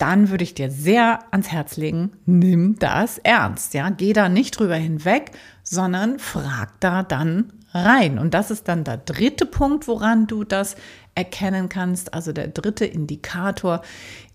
dann 0.00 0.30
würde 0.30 0.44
ich 0.44 0.54
dir 0.54 0.70
sehr 0.70 1.20
ans 1.30 1.52
Herz 1.52 1.76
legen, 1.76 2.12
nimm 2.24 2.78
das 2.78 3.18
ernst. 3.18 3.74
Ja, 3.74 3.90
geh 3.90 4.14
da 4.14 4.30
nicht 4.30 4.58
drüber 4.58 4.76
hinweg, 4.76 5.32
sondern 5.62 6.18
frag 6.18 6.80
da 6.80 7.02
dann 7.02 7.52
rein. 7.72 8.18
Und 8.18 8.32
das 8.32 8.50
ist 8.50 8.66
dann 8.66 8.82
der 8.82 8.96
dritte 8.96 9.44
Punkt, 9.44 9.86
woran 9.88 10.26
du 10.26 10.42
das 10.44 10.76
erkennen 11.14 11.68
kannst. 11.68 12.14
Also 12.14 12.32
der 12.32 12.48
dritte 12.48 12.86
Indikator 12.86 13.82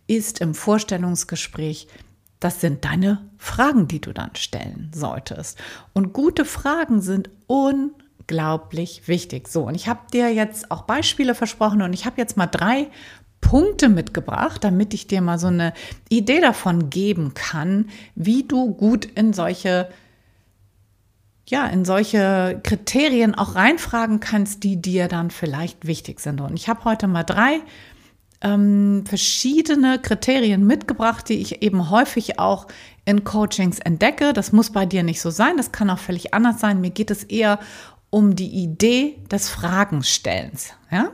ist 0.06 0.40
im 0.40 0.54
Vorstellungsgespräch, 0.54 1.88
das 2.40 2.62
sind 2.62 2.86
deine 2.86 3.28
Fragen, 3.38 3.88
die 3.88 4.02
du 4.02 4.14
dann 4.14 4.36
stellen 4.36 4.92
solltest. 4.94 5.58
Und 5.94 6.14
gute 6.14 6.46
Fragen 6.46 7.02
sind 7.02 7.32
unglaublich 7.48 9.08
wichtig. 9.08 9.48
So, 9.48 9.64
und 9.64 9.74
ich 9.74 9.88
habe 9.88 10.02
dir 10.14 10.32
jetzt 10.32 10.70
auch 10.70 10.84
Beispiele 10.84 11.34
versprochen 11.34 11.82
und 11.82 11.94
ich 11.94 12.06
habe 12.06 12.22
jetzt 12.22 12.38
mal 12.38 12.46
drei 12.46 12.90
Punkte 13.56 13.88
mitgebracht, 13.88 14.66
damit 14.66 14.94
ich 14.94 15.08
dir 15.08 15.22
mal 15.22 15.40
so 15.40 15.48
eine 15.48 15.72
Idee 16.10 16.42
davon 16.42 16.90
geben 16.90 17.36
kann, 17.36 17.86
wie 18.14 18.44
du 18.44 18.74
gut 18.74 19.06
in 19.06 19.32
solche 19.32 19.88
ja, 21.48 21.66
in 21.68 21.86
solche 21.86 22.60
Kriterien 22.64 23.34
auch 23.34 23.56
reinfragen 23.56 24.20
kannst, 24.20 24.66
die 24.66 24.82
dir 24.82 25.08
dann 25.08 25.32
vielleicht 25.32 25.88
wichtig 25.88 26.20
sind. 26.20 26.42
Und 26.42 26.56
ich 26.56 26.68
habe 26.68 26.84
heute 26.84 27.08
mal 27.08 27.24
drei 27.24 27.62
ähm, 28.42 29.06
verschiedene 29.08 30.00
Kriterien 30.00 30.68
mitgebracht, 30.68 31.30
die 31.30 31.40
ich 31.40 31.62
eben 31.62 31.90
häufig 31.90 32.40
auch 32.40 32.68
in 33.06 33.24
Coachings 33.24 33.80
entdecke. 33.80 34.34
Das 34.34 34.52
muss 34.52 34.70
bei 34.74 34.86
dir 34.86 35.04
nicht 35.04 35.22
so 35.22 35.30
sein, 35.30 35.56
das 35.56 35.72
kann 35.72 35.90
auch 35.90 36.00
völlig 36.00 36.34
anders 36.34 36.60
sein. 36.60 36.82
Mir 36.82 36.92
geht 36.92 37.10
es 37.10 37.24
eher 37.24 37.60
um 38.10 38.36
die 38.36 38.50
Idee 38.50 39.16
des 39.32 39.48
Fragenstellens. 39.48 40.74
Ja? 40.92 41.12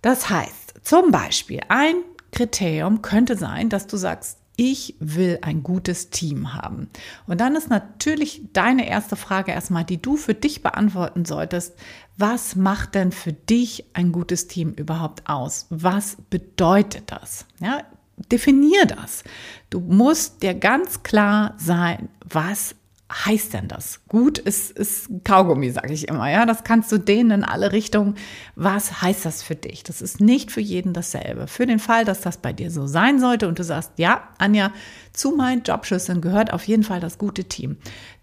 Das 0.00 0.30
heißt, 0.30 0.65
zum 0.86 1.10
Beispiel 1.10 1.58
ein 1.66 1.96
Kriterium 2.30 3.02
könnte 3.02 3.36
sein, 3.36 3.68
dass 3.68 3.88
du 3.88 3.96
sagst, 3.96 4.38
ich 4.54 4.94
will 5.00 5.40
ein 5.42 5.64
gutes 5.64 6.10
Team 6.10 6.54
haben. 6.54 6.88
Und 7.26 7.40
dann 7.40 7.56
ist 7.56 7.68
natürlich 7.68 8.42
deine 8.52 8.88
erste 8.88 9.16
Frage 9.16 9.50
erstmal, 9.50 9.82
die 9.82 10.00
du 10.00 10.16
für 10.16 10.34
dich 10.34 10.62
beantworten 10.62 11.24
solltest. 11.24 11.74
Was 12.16 12.54
macht 12.54 12.94
denn 12.94 13.10
für 13.10 13.32
dich 13.32 13.84
ein 13.94 14.12
gutes 14.12 14.46
Team 14.46 14.74
überhaupt 14.74 15.28
aus? 15.28 15.66
Was 15.70 16.18
bedeutet 16.30 17.10
das? 17.10 17.46
Ja, 17.58 17.82
definier 18.30 18.86
das. 18.86 19.24
Du 19.70 19.80
musst 19.80 20.44
dir 20.44 20.54
ganz 20.54 21.02
klar 21.02 21.54
sein, 21.58 22.10
was 22.24 22.76
heißt 23.12 23.54
denn 23.54 23.68
das? 23.68 24.00
Gut 24.08 24.38
ist, 24.38 24.72
ist 24.72 25.08
Kaugummi, 25.22 25.70
sage 25.70 25.92
ich 25.92 26.08
immer. 26.08 26.28
Ja, 26.28 26.44
das 26.44 26.64
kannst 26.64 26.90
du 26.90 26.98
dehnen 26.98 27.30
in 27.30 27.44
alle 27.44 27.70
Richtungen. 27.70 28.16
Was 28.56 29.00
heißt 29.00 29.24
das 29.24 29.42
für 29.42 29.54
dich? 29.54 29.84
Das 29.84 30.02
ist 30.02 30.20
nicht 30.20 30.50
für 30.50 30.60
jeden 30.60 30.92
dasselbe. 30.92 31.46
Für 31.46 31.66
den 31.66 31.78
Fall, 31.78 32.04
dass 32.04 32.20
das 32.20 32.38
bei 32.38 32.52
dir 32.52 32.70
so 32.70 32.86
sein 32.88 33.20
sollte 33.20 33.46
und 33.46 33.58
du 33.58 33.64
sagst, 33.64 33.92
ja, 33.96 34.28
Anja, 34.38 34.72
zu 35.12 35.30
meinen 35.30 35.62
Jobschüsseln 35.62 36.20
gehört 36.20 36.52
auf 36.52 36.64
jeden 36.64 36.82
Fall 36.82 36.98
das 36.98 37.16
gute 37.16 37.44
Team, 37.44 37.76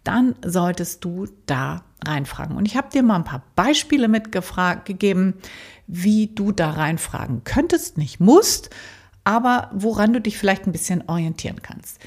dann 0.03 0.35
solltest 0.45 1.03
du 1.05 1.27
da 1.45 1.85
reinfragen. 2.05 2.57
Und 2.57 2.65
ich 2.65 2.75
habe 2.75 2.89
dir 2.89 3.03
mal 3.03 3.15
ein 3.15 3.23
paar 3.23 3.43
Beispiele 3.55 4.09
mitgegeben, 4.09 5.35
wie 5.87 6.27
du 6.27 6.51
da 6.51 6.71
reinfragen 6.71 7.45
könntest, 7.45 7.97
nicht 7.97 8.19
musst, 8.19 8.69
aber 9.23 9.69
woran 9.73 10.11
du 10.11 10.19
dich 10.19 10.37
vielleicht 10.37 10.67
ein 10.67 10.73
bisschen 10.73 11.07
orientieren 11.07 11.61
kannst. 11.61 11.99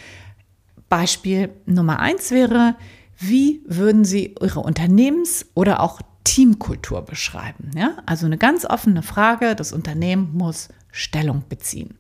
Beispiel 0.88 1.50
Nummer 1.66 2.00
eins 2.00 2.31
wäre, 2.31 2.76
wie 3.19 3.62
würden 3.66 4.05
Sie 4.05 4.35
Ihre 4.40 4.61
Unternehmens- 4.61 5.47
oder 5.55 5.81
auch 5.81 6.00
Teamkultur 6.25 7.02
beschreiben? 7.02 7.71
Ja? 7.76 7.97
Also 8.07 8.26
eine 8.26 8.38
ganz 8.38 8.64
offene 8.64 9.02
Frage. 9.02 9.55
Das 9.55 9.73
Unternehmen 9.73 10.33
muss 10.35 10.69
Stellung 10.93 11.45
beziehen. 11.49 11.95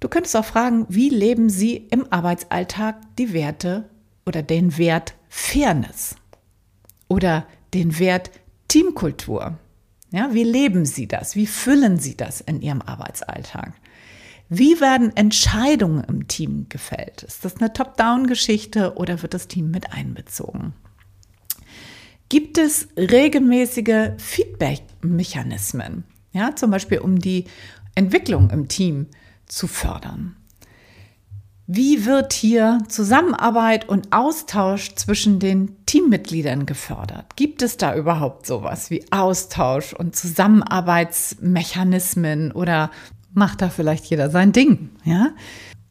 Du 0.00 0.08
könntest 0.08 0.36
auch 0.36 0.44
fragen, 0.44 0.86
wie 0.88 1.08
leben 1.08 1.48
Sie 1.48 1.76
im 1.76 2.06
Arbeitsalltag 2.10 2.96
die 3.16 3.32
Werte 3.32 3.88
oder 4.26 4.42
den 4.42 4.76
Wert 4.76 5.14
Fairness 5.28 6.16
oder 7.08 7.46
den 7.72 7.98
Wert 7.98 8.30
Teamkultur? 8.68 9.58
Ja, 10.10 10.32
wie 10.32 10.44
leben 10.44 10.84
Sie 10.84 11.08
das? 11.08 11.34
Wie 11.34 11.46
füllen 11.46 11.98
Sie 11.98 12.16
das 12.16 12.40
in 12.40 12.60
Ihrem 12.60 12.82
Arbeitsalltag? 12.82 13.72
Wie 14.48 14.80
werden 14.80 15.16
Entscheidungen 15.16 16.04
im 16.04 16.28
Team 16.28 16.66
gefällt? 16.68 17.24
Ist 17.24 17.44
das 17.44 17.56
eine 17.56 17.72
Top-Down-Geschichte 17.72 18.96
oder 18.96 19.22
wird 19.22 19.34
das 19.34 19.48
Team 19.48 19.70
mit 19.70 19.92
einbezogen? 19.92 20.72
Gibt 22.28 22.58
es 22.58 22.88
regelmäßige 22.96 24.10
Feedback-Mechanismen? 24.18 26.04
Ja, 26.32 26.54
zum 26.54 26.70
Beispiel 26.70 26.98
um 26.98 27.18
die 27.18 27.46
Entwicklung 27.94 28.50
im 28.50 28.68
Team 28.68 29.06
zu 29.46 29.66
fördern. 29.66 30.36
Wie 31.68 32.06
wird 32.06 32.32
hier 32.32 32.78
Zusammenarbeit 32.86 33.88
und 33.88 34.12
Austausch 34.12 34.94
zwischen 34.94 35.40
den 35.40 35.84
Teammitgliedern 35.86 36.64
gefördert? 36.64 37.34
Gibt 37.34 37.60
es 37.62 37.76
da 37.76 37.96
überhaupt 37.96 38.46
sowas 38.46 38.88
wie 38.90 39.04
Austausch 39.10 39.92
und 39.92 40.14
Zusammenarbeitsmechanismen 40.14 42.52
oder 42.52 42.92
macht 43.36 43.62
da 43.62 43.68
vielleicht 43.68 44.06
jeder 44.06 44.30
sein 44.30 44.52
Ding, 44.52 44.90
ja? 45.04 45.30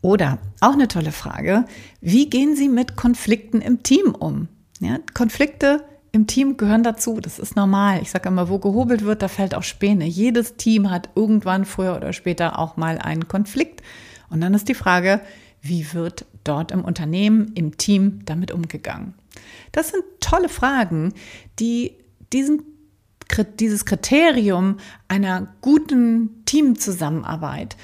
Oder 0.01 0.39
auch 0.61 0.73
eine 0.73 0.87
tolle 0.87 1.11
Frage, 1.11 1.65
wie 2.01 2.29
gehen 2.29 2.55
Sie 2.55 2.69
mit 2.69 2.95
Konflikten 2.95 3.61
im 3.61 3.81
Team 3.81 4.13
um? 4.13 4.49
Ja, 4.79 4.99
Konflikte 5.13 5.83
im 6.11 6.27
Team 6.27 6.57
gehören 6.57 6.83
dazu, 6.83 7.19
das 7.19 7.39
ist 7.39 7.55
normal. 7.55 8.01
Ich 8.01 8.11
sage 8.11 8.29
immer, 8.29 8.49
wo 8.49 8.59
gehobelt 8.59 9.03
wird, 9.03 9.21
da 9.21 9.27
fällt 9.27 9.55
auch 9.55 9.63
Späne. 9.63 10.05
Jedes 10.05 10.55
Team 10.55 10.89
hat 10.89 11.09
irgendwann 11.15 11.65
früher 11.65 11.95
oder 11.95 12.13
später 12.13 12.59
auch 12.59 12.77
mal 12.77 12.99
einen 12.99 13.27
Konflikt. 13.27 13.81
Und 14.29 14.41
dann 14.41 14.53
ist 14.53 14.69
die 14.69 14.75
Frage, 14.75 15.21
wie 15.61 15.93
wird 15.93 16.25
dort 16.43 16.71
im 16.71 16.85
Unternehmen, 16.85 17.51
im 17.55 17.77
Team 17.77 18.21
damit 18.25 18.51
umgegangen? 18.51 19.13
Das 19.71 19.89
sind 19.89 20.03
tolle 20.19 20.49
Fragen, 20.49 21.13
die 21.59 21.95
diesen 22.31 22.61
dieses 23.59 23.85
Kriterium 23.85 24.77
einer 25.07 25.47
guten 25.61 26.43
Teamzusammenarbeit 26.45 27.75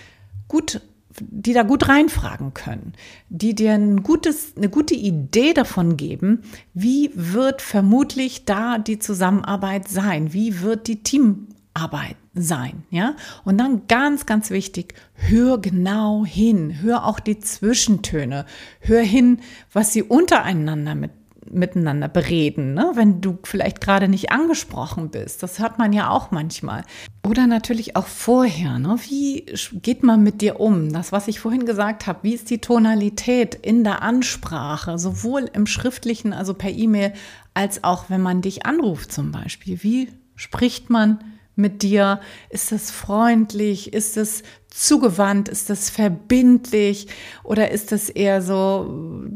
gut 0.48 0.82
die 1.20 1.54
da 1.54 1.64
gut 1.64 1.88
reinfragen 1.88 2.54
können, 2.54 2.94
die 3.30 3.54
dir 3.54 3.74
ein 3.74 4.04
gutes, 4.04 4.54
eine 4.56 4.70
gute 4.70 4.96
Idee 4.96 5.54
davon 5.54 5.98
geben, 5.98 6.44
wie 6.74 7.12
wird 7.14 7.62
vermutlich 7.62 8.46
da 8.46 8.78
die 8.78 9.00
Zusammenarbeit 9.00 9.88
sein, 9.88 10.34
wie 10.34 10.62
wird 10.62 10.88
die 10.88 11.04
Teamarbeit 11.04 12.16
sein, 12.34 12.84
ja? 12.90 13.16
Und 13.44 13.58
dann 13.58 13.88
ganz, 13.88 14.26
ganz 14.26 14.52
wichtig, 14.52 14.94
hör 15.14 15.58
genau 15.58 16.26
hin, 16.26 16.82
hör 16.82 17.06
auch 17.06 17.20
die 17.20 17.40
Zwischentöne, 17.40 18.46
hör 18.80 19.02
hin, 19.02 19.42
was 19.74 19.92
sie 19.92 20.04
untereinander 20.04 20.96
mit 20.96 21.12
miteinander 21.54 22.08
bereden, 22.08 22.74
ne? 22.74 22.92
wenn 22.96 23.22
du 23.22 23.40
vielleicht 23.44 23.82
gerade 23.82 24.08
nicht 24.08 24.32
angesprochen 24.32 25.10
bist. 25.10 25.44
Das 25.44 25.60
hört 25.60 25.78
man 25.78 25.94
ja 25.94 26.10
auch 26.10 26.32
manchmal. 26.32 26.84
Oder 27.28 27.48
natürlich 27.48 27.96
auch 27.96 28.08
vorher. 28.08 28.80
Ne? 28.80 28.98
Wie 29.08 29.46
geht 29.74 30.04
man 30.04 30.24
mit 30.24 30.42
dir 30.42 30.60
um? 30.60 30.92
Das, 30.92 31.12
was 31.12 31.28
ich 31.28 31.40
vorhin 31.40 31.66
gesagt 31.66 32.08
habe, 32.08 32.20
wie 32.24 32.34
ist 32.34 32.50
die 32.50 32.60
Tonalität 32.60 33.56
in 33.56 33.84
der 33.84 34.02
Ansprache, 34.02 34.98
sowohl 34.98 35.50
im 35.54 35.68
schriftlichen, 35.68 36.34
also 36.34 36.54
per 36.54 36.72
E-Mail, 36.72 37.14
als 37.54 37.84
auch 37.84 38.10
wenn 38.10 38.22
man 38.22 38.42
dich 38.42 38.66
anruft 38.66 39.12
zum 39.12 39.32
Beispiel. 39.32 39.84
Wie 39.84 40.10
spricht 40.36 40.90
man 40.90 41.20
mit 41.62 41.84
dir? 41.84 42.20
Ist 42.50 42.72
es 42.72 42.92
freundlich? 42.92 43.94
Ist 43.94 44.18
es 44.18 44.44
zugewandt? 44.72 45.50
Ist 45.50 45.70
das 45.70 45.90
verbindlich 45.90 47.08
oder 47.44 47.72
ist 47.72 47.92
das 47.92 48.10
eher 48.10 48.42
so, 48.42 49.30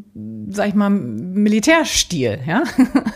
sag 0.50 0.70
ich 0.70 0.74
mal, 0.74 0.90
Militärstil? 0.90 2.40
Ja, 2.46 2.64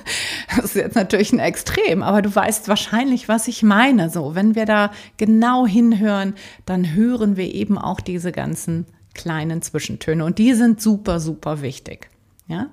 das 0.56 0.66
ist 0.66 0.76
jetzt 0.76 0.96
natürlich 0.96 1.34
ein 1.34 1.40
Extrem, 1.40 2.04
aber 2.04 2.22
du 2.22 2.34
weißt 2.34 2.68
wahrscheinlich, 2.68 3.28
was 3.28 3.48
ich 3.48 3.64
meine. 3.64 4.10
So, 4.10 4.36
wenn 4.36 4.54
wir 4.56 4.66
da 4.66 4.92
genau 5.18 5.66
hinhören, 5.66 6.36
dann 6.66 6.94
hören 6.94 7.38
wir 7.38 7.54
eben 7.54 7.78
auch 7.78 8.02
diese 8.02 8.32
ganzen 8.32 8.86
kleinen 9.14 9.62
Zwischentöne 9.62 10.24
und 10.24 10.38
die 10.38 10.54
sind 10.54 10.82
super, 10.82 11.20
super 11.20 11.62
wichtig. 11.62 12.10
Ja, 12.48 12.68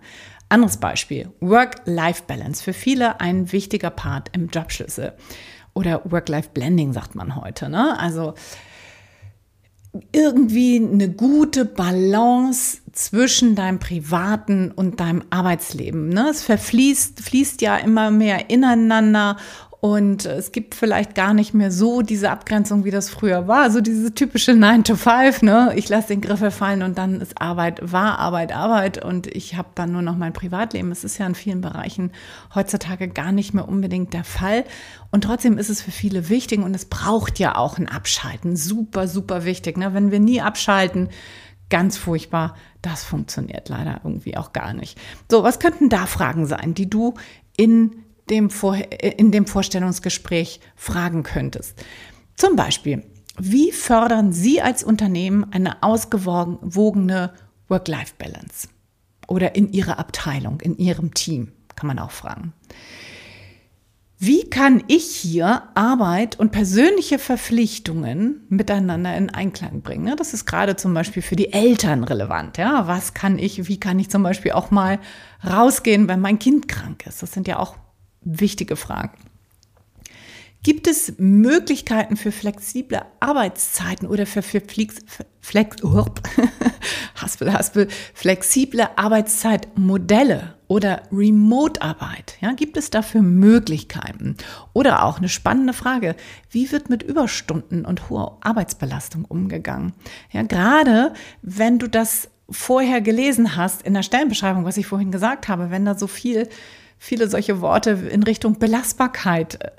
anderes 0.49 0.79
Beispiel: 0.79 1.31
Work-Life-Balance 1.41 2.63
für 2.63 2.73
viele 2.73 3.21
ein 3.21 3.53
wichtiger 3.53 3.91
Part 3.91 4.31
im 4.33 4.49
Jobschlüssel 4.49 5.13
oder 5.77 6.01
Work-Life-Blending 6.05 6.93
sagt 6.93 7.15
man 7.15 7.37
heute. 7.37 7.69
Ne? 7.69 7.99
Also 7.99 8.35
irgendwie 10.13 10.77
eine 10.77 11.11
gute 11.11 11.65
Balance 11.65 12.79
zwischen 12.93 13.55
deinem 13.55 13.79
privaten 13.79 14.71
und 14.71 15.01
deinem 15.01 15.25
Arbeitsleben. 15.31 16.09
Ne? 16.09 16.29
Es 16.31 16.43
verfließt, 16.43 17.21
fließt 17.21 17.61
ja 17.61 17.77
immer 17.77 18.11
mehr 18.11 18.51
ineinander 18.51 19.37
und 19.81 20.25
es 20.25 20.53
gibt 20.53 20.75
vielleicht 20.75 21.15
gar 21.15 21.35
nicht 21.35 21.53
mehr 21.53 21.71
so 21.71 22.01
diese 22.01 22.31
Abgrenzung, 22.31 22.85
wie 22.85 22.91
das 22.91 23.11
früher 23.11 23.47
war. 23.47 23.71
So 23.71 23.81
diese 23.81 24.15
typische 24.15 24.55
9 24.55 24.85
to 24.85 24.97
5, 24.97 25.43
ne? 25.43 25.73
Ich 25.77 25.89
lasse 25.89 26.09
den 26.09 26.23
Griffel 26.23 26.51
fallen 26.51 26.83
und 26.83 26.97
dann 26.97 27.21
ist 27.21 27.41
Arbeit, 27.41 27.81
war 27.83 28.19
Arbeit, 28.19 28.53
Arbeit 28.53 29.05
und 29.05 29.27
ich 29.27 29.57
habe 29.57 29.69
dann 29.75 29.93
nur 29.93 30.03
noch 30.03 30.17
mein 30.17 30.33
Privatleben. 30.33 30.91
Es 30.91 31.05
ist 31.05 31.19
ja 31.19 31.27
in 31.27 31.35
vielen 31.35 31.61
Bereichen 31.61 32.13
heutzutage 32.55 33.09
gar 33.09 33.33
nicht 33.33 33.53
mehr 33.53 33.69
unbedingt 33.69 34.15
der 34.15 34.25
Fall. 34.25 34.65
Und 35.11 35.25
trotzdem 35.25 35.59
ist 35.59 35.69
es 35.71 35.83
für 35.83 35.91
viele 35.91 36.31
wichtig 36.31 36.61
und 36.61 36.75
es 36.75 36.87
braucht 36.87 37.39
ja 37.39 37.57
auch 37.57 37.79
ein 37.79 37.89
Abschalten. 37.89 38.57
Super, 38.57 39.09
super 39.09 39.45
wichtig. 39.45 39.77
Ne? 39.77 39.93
Wenn 39.93 40.11
wir 40.11 40.21
nie 40.21 40.41
abschalten, 40.41 41.11
ganz 41.69 41.97
furchtbar. 41.97 42.57
Das 42.81 43.05
funktioniert 43.05 43.69
leider 43.69 44.01
irgendwie 44.05 44.37
auch 44.37 44.53
gar 44.53 44.73
nicht. 44.73 44.99
So, 45.31 45.43
was 45.43 45.59
könnten 45.59 45.89
da 45.89 46.07
Fragen 46.07 46.47
sein, 46.47 46.75
die 46.75 46.89
du 46.89 47.15
in 47.57 48.06
dem 48.31 48.51
Vor 48.51 48.77
in 48.77 49.33
dem 49.33 49.47
Vorstellungsgespräch 49.47 50.61
fragen 50.75 51.23
könntest. 51.23 51.85
Zum 52.37 52.57
Beispiel, 52.57 53.03
wie 53.39 53.73
fördern 53.73 54.33
Sie 54.33 54.63
als 54.63 54.83
Unternehmen 54.83 55.47
eine 55.53 55.83
ausgewogene 55.83 57.33
Work-Life-Balance? 57.69 58.69
Oder 59.29 59.57
in 59.57 59.73
Ihrer 59.73 59.99
Abteilung, 59.99 60.61
in 60.61 60.77
Ihrem 60.77 61.13
Team, 61.13 61.53
kann 61.75 61.89
man 61.89 61.99
auch 61.99 62.13
fragen. 62.13 62.53
Wie 64.19 64.49
kann 64.49 64.83
ich 64.89 65.15
hier 65.15 65.65
Arbeit 65.75 66.41
und 66.41 66.51
persönliche 66.51 67.19
Verpflichtungen 67.19 68.47
miteinander 68.49 69.15
in 69.15 69.29
Einklang 69.29 69.83
bringen? 69.83 70.17
Das 70.17 70.33
ist 70.33 70.47
gerade 70.47 70.77
zum 70.77 70.95
Beispiel 70.95 71.21
für 71.23 71.37
die 71.37 71.53
Eltern 71.53 72.03
relevant. 72.03 72.57
Ja, 72.57 72.87
was 72.87 73.13
kann 73.13 73.39
ich, 73.39 73.69
wie 73.69 73.79
kann 73.79 73.99
ich 73.99 74.09
zum 74.09 74.23
Beispiel 74.23 74.53
auch 74.53 74.71
mal 74.71 75.01
rausgehen, 75.47 76.09
wenn 76.09 76.21
mein 76.21 76.39
Kind 76.39 76.67
krank 76.67 77.07
ist? 77.07 77.23
Das 77.23 77.33
sind 77.33 77.47
ja 77.47 77.59
auch 77.59 77.77
wichtige 78.23 78.77
Fragen. 78.77 79.17
Gibt 80.67 80.89
es 80.89 81.13
Möglichkeiten 81.19 82.17
für 82.17 82.33
flexible 82.33 83.03
Arbeitszeiten 83.21 84.09
oder 84.09 84.27
für, 84.27 84.43
für 84.43 84.61
Flex, 84.61 84.97
Flex, 85.41 85.77
haspel, 87.15 87.53
haspel, 87.53 87.87
flexible 88.15 88.89
Arbeitszeitmodelle 88.97 90.57
oder 90.67 91.05
Remote-Arbeit? 91.13 92.39
Ja, 92.41 92.51
gibt 92.51 92.77
es 92.77 92.91
dafür 92.91 93.23
Möglichkeiten? 93.23 94.35
Oder 94.73 95.05
auch 95.05 95.19
eine 95.19 95.29
spannende 95.29 95.73
Frage, 95.73 96.17
wie 96.51 96.73
wird 96.73 96.91
mit 96.91 97.05
Überstunden 97.05 97.85
und 97.85 98.11
hoher 98.11 98.39
Arbeitsbelastung 98.41 99.25
umgegangen? 99.25 99.93
Ja, 100.33 100.43
gerade 100.43 101.15
wenn 101.43 101.79
du 101.79 101.87
das 101.87 102.29
vorher 102.51 103.01
gelesen 103.01 103.55
hast 103.55 103.83
in 103.83 103.95
der 103.95 104.03
Stellenbeschreibung, 104.03 104.65
was 104.65 104.79
ich 104.79 104.89
vorhin 104.89 105.13
gesagt 105.13 105.47
habe, 105.47 105.71
wenn 105.71 105.85
da 105.85 105.97
so 105.97 106.09
viel 106.09 106.49
viele 106.99 107.29
solche 107.29 107.61
Worte 107.61 107.91
in 107.91 108.23
Richtung 108.23 108.59
Belastbarkeit 108.59 109.63
äh, 109.63 109.71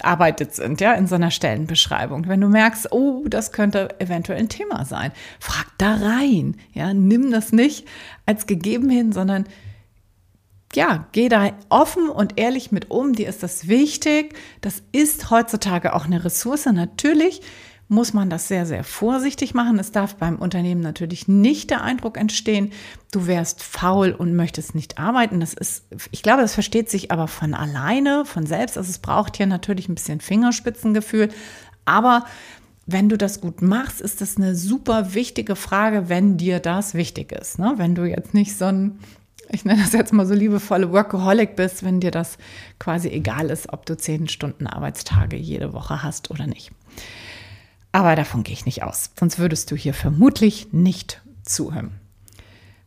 verarbeitet 0.00 0.54
sind, 0.54 0.80
ja, 0.80 0.92
in 0.94 1.06
so 1.06 1.14
einer 1.14 1.30
Stellenbeschreibung. 1.30 2.28
Wenn 2.28 2.40
du 2.40 2.48
merkst, 2.48 2.92
oh, 2.92 3.24
das 3.28 3.52
könnte 3.52 4.00
eventuell 4.00 4.38
ein 4.38 4.48
Thema 4.48 4.84
sein, 4.84 5.12
frag 5.40 5.66
da 5.78 5.94
rein, 5.94 6.56
ja, 6.72 6.94
nimm 6.94 7.30
das 7.30 7.52
nicht 7.52 7.86
als 8.26 8.46
gegeben 8.46 8.90
hin, 8.90 9.12
sondern 9.12 9.44
ja, 10.74 11.06
geh 11.12 11.28
da 11.28 11.52
offen 11.70 12.10
und 12.10 12.38
ehrlich 12.38 12.72
mit 12.72 12.90
um. 12.90 13.14
Dir 13.14 13.28
ist 13.28 13.42
das 13.42 13.68
wichtig. 13.68 14.34
Das 14.60 14.82
ist 14.92 15.30
heutzutage 15.30 15.94
auch 15.94 16.04
eine 16.04 16.24
Ressource. 16.24 16.66
Natürlich 16.66 17.40
muss 17.88 18.12
man 18.12 18.28
das 18.28 18.48
sehr, 18.48 18.66
sehr 18.66 18.84
vorsichtig 18.84 19.54
machen. 19.54 19.78
Es 19.78 19.92
darf 19.92 20.16
beim 20.16 20.36
Unternehmen 20.36 20.82
natürlich 20.82 21.26
nicht 21.26 21.70
der 21.70 21.82
Eindruck 21.82 22.18
entstehen, 22.18 22.72
du 23.12 23.26
wärst 23.26 23.62
faul 23.62 24.12
und 24.12 24.36
möchtest 24.36 24.74
nicht 24.74 24.98
arbeiten. 24.98 25.40
Das 25.40 25.54
ist, 25.54 25.84
ich 26.10 26.22
glaube, 26.22 26.42
das 26.42 26.54
versteht 26.54 26.90
sich 26.90 27.10
aber 27.10 27.28
von 27.28 27.54
alleine, 27.54 28.24
von 28.26 28.44
selbst. 28.46 28.76
Also 28.76 28.90
es 28.90 28.98
braucht 28.98 29.38
hier 29.38 29.46
natürlich 29.46 29.88
ein 29.88 29.94
bisschen 29.94 30.20
Fingerspitzengefühl. 30.20 31.30
Aber 31.86 32.26
wenn 32.86 33.08
du 33.08 33.16
das 33.16 33.40
gut 33.40 33.62
machst, 33.62 34.00
ist 34.00 34.20
das 34.20 34.36
eine 34.36 34.54
super 34.54 35.14
wichtige 35.14 35.56
Frage, 35.56 36.10
wenn 36.10 36.36
dir 36.36 36.60
das 36.60 36.94
wichtig 36.94 37.32
ist. 37.32 37.58
Ne? 37.58 37.74
Wenn 37.76 37.94
du 37.94 38.04
jetzt 38.04 38.34
nicht 38.34 38.56
so 38.56 38.66
ein, 38.66 38.98
ich 39.50 39.64
nenne 39.64 39.82
das 39.82 39.94
jetzt 39.94 40.12
mal 40.12 40.26
so 40.26 40.34
liebevolle 40.34 40.92
Workaholic 40.92 41.56
bist, 41.56 41.82
wenn 41.84 42.00
dir 42.00 42.10
das 42.10 42.36
quasi 42.78 43.08
egal 43.08 43.48
ist, 43.48 43.72
ob 43.72 43.86
du 43.86 43.96
zehn 43.96 44.28
Stunden 44.28 44.66
Arbeitstage 44.66 45.36
jede 45.36 45.72
Woche 45.72 46.02
hast 46.02 46.30
oder 46.30 46.46
nicht. 46.46 46.70
Aber 47.92 48.16
davon 48.16 48.42
gehe 48.42 48.52
ich 48.52 48.66
nicht 48.66 48.82
aus. 48.82 49.10
Sonst 49.18 49.38
würdest 49.38 49.70
du 49.70 49.76
hier 49.76 49.94
vermutlich 49.94 50.72
nicht 50.72 51.22
zuhören. 51.42 51.92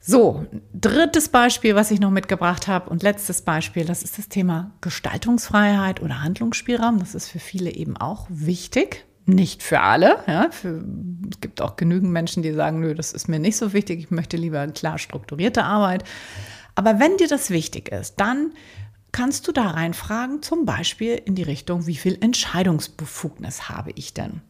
So, 0.04 0.48
drittes 0.74 1.30
Beispiel, 1.30 1.76
was 1.76 1.92
ich 1.92 2.00
noch 2.00 2.10
mitgebracht 2.10 2.68
habe 2.68 2.90
und 2.90 3.04
letztes 3.04 3.44
Beispiel, 3.44 3.86
das 3.86 4.02
ist 4.02 4.18
das 4.18 4.30
Thema 4.30 4.72
Gestaltungsfreiheit 4.82 6.02
oder 6.02 6.24
Handlungsspielraum. 6.24 6.98
Das 6.98 7.14
ist 7.14 7.30
für 7.30 7.40
viele 7.40 7.72
eben 7.72 7.98
auch 7.98 8.26
wichtig. 8.30 9.06
Nicht 9.28 9.62
für 9.62 9.82
alle. 9.82 10.24
Ja, 10.26 10.50
für, 10.50 10.84
es 11.32 11.40
gibt 11.40 11.62
auch 11.62 11.76
genügend 11.76 12.12
Menschen, 12.12 12.42
die 12.42 12.52
sagen, 12.52 12.80
nö, 12.80 12.96
das 12.96 13.14
ist 13.14 13.28
mir 13.28 13.38
nicht 13.38 13.58
so 13.58 13.74
wichtig. 13.74 14.00
Ich 14.00 14.10
möchte 14.10 14.38
lieber 14.38 14.68
klar 14.70 14.98
strukturierte 14.98 15.64
Arbeit. 15.64 16.04
Aber 16.74 17.00
wenn 17.00 17.18
dir 17.18 17.28
das 17.28 17.52
wichtig 17.52 17.90
ist, 17.92 18.16
dann 18.16 18.54
kannst 19.12 19.48
du 19.48 19.52
da 19.52 19.68
reinfragen, 19.68 20.42
zum 20.42 20.66
Beispiel 20.66 21.22
in 21.26 21.36
die 21.36 21.44
Richtung, 21.44 21.86
wie 21.86 21.96
viel 21.96 22.18
Entscheidungsbefugnis 22.20 23.70
habe 23.70 23.92
ich 23.94 24.16
denn? 24.16 24.42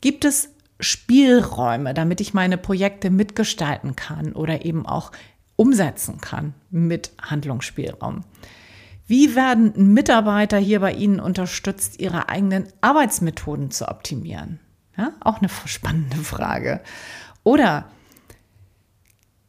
Gibt 0.00 0.24
es 0.24 0.50
Spielräume, 0.80 1.94
damit 1.94 2.20
ich 2.20 2.34
meine 2.34 2.56
Projekte 2.56 3.10
mitgestalten 3.10 3.96
kann 3.96 4.32
oder 4.32 4.64
eben 4.64 4.86
auch 4.86 5.12
umsetzen 5.56 6.20
kann 6.20 6.54
mit 6.70 7.12
Handlungsspielraum? 7.20 8.24
Wie 9.06 9.34
werden 9.34 9.92
Mitarbeiter 9.92 10.58
hier 10.58 10.80
bei 10.80 10.92
Ihnen 10.92 11.18
unterstützt, 11.18 12.00
ihre 12.00 12.28
eigenen 12.28 12.68
Arbeitsmethoden 12.80 13.72
zu 13.72 13.88
optimieren? 13.88 14.60
Ja, 14.96 15.14
auch 15.20 15.38
eine 15.38 15.48
spannende 15.66 16.18
Frage. 16.18 16.80
Oder 17.42 17.86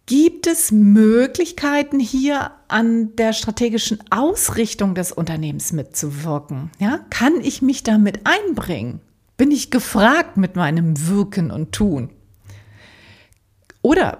gibt 0.08 0.48
es 0.48 0.72
Möglichkeiten 0.72 2.00
hier 2.00 2.52
an 2.68 3.16
der 3.16 3.34
strategischen 3.34 4.00
Ausrichtung 4.10 4.96
des 4.96 5.12
Unternehmens 5.12 5.72
mitzuwirken? 5.74 6.72
Ja, 6.80 7.00
kann 7.10 7.40
ich 7.42 7.62
mich 7.62 7.84
damit 7.84 8.22
einbringen? 8.24 9.00
Bin 9.42 9.50
ich 9.50 9.72
gefragt 9.72 10.38
mit 10.38 10.56
meinem 10.56 11.08
Wirken 11.08 11.50
und 11.50 11.72
Tun? 11.72 12.12
Oder 13.82 14.20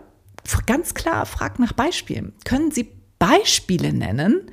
ganz 0.66 0.96
klar, 0.96 1.28
fragt 1.28 1.60
nach 1.60 1.74
Beispielen. 1.74 2.34
Können 2.44 2.72
Sie 2.72 2.90
Beispiele 3.20 3.94
nennen, 3.94 4.50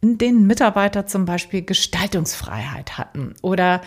in 0.00 0.18
denen 0.18 0.46
Mitarbeiter 0.46 1.08
zum 1.08 1.24
Beispiel 1.24 1.62
Gestaltungsfreiheit 1.62 2.98
hatten 2.98 3.34
oder 3.42 3.80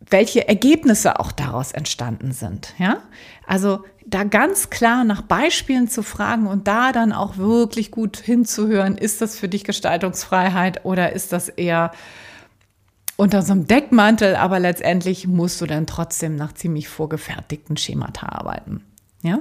welche 0.00 0.48
Ergebnisse 0.48 1.20
auch 1.20 1.32
daraus 1.32 1.72
entstanden 1.72 2.32
sind. 2.32 2.72
Ja? 2.78 3.02
Also 3.46 3.84
da 4.06 4.24
ganz 4.24 4.70
klar 4.70 5.04
nach 5.04 5.20
Beispielen 5.20 5.86
zu 5.86 6.02
fragen 6.02 6.46
und 6.46 6.66
da 6.66 6.92
dann 6.92 7.12
auch 7.12 7.36
wirklich 7.36 7.90
gut 7.90 8.16
hinzuhören, 8.16 8.96
ist 8.96 9.20
das 9.20 9.38
für 9.38 9.50
dich 9.50 9.64
Gestaltungsfreiheit 9.64 10.86
oder 10.86 11.12
ist 11.12 11.30
das 11.30 11.50
eher 11.50 11.92
unter 13.16 13.42
so 13.42 13.52
einem 13.52 13.66
Deckmantel, 13.66 14.36
aber 14.36 14.58
letztendlich 14.58 15.26
musst 15.26 15.60
du 15.60 15.66
dann 15.66 15.86
trotzdem 15.86 16.36
nach 16.36 16.52
ziemlich 16.52 16.88
vorgefertigten 16.88 17.76
Schemata 17.76 18.28
arbeiten. 18.28 18.84
Ja? 19.22 19.40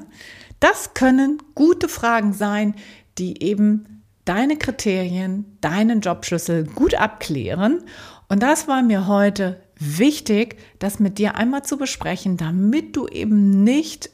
Das 0.59 0.93
können 0.93 1.41
gute 1.55 1.89
Fragen 1.89 2.33
sein, 2.33 2.75
die 3.17 3.41
eben 3.43 4.03
deine 4.25 4.57
Kriterien, 4.57 5.57
deinen 5.61 6.01
Jobschlüssel 6.01 6.65
gut 6.65 6.95
abklären. 6.95 7.83
Und 8.29 8.43
das 8.43 8.67
war 8.67 8.81
mir 8.81 9.07
heute 9.07 9.61
wichtig, 9.77 10.57
das 10.79 10.99
mit 10.99 11.17
dir 11.17 11.35
einmal 11.35 11.63
zu 11.63 11.77
besprechen, 11.77 12.37
damit 12.37 12.95
du 12.95 13.07
eben 13.07 13.63
nicht, 13.63 14.11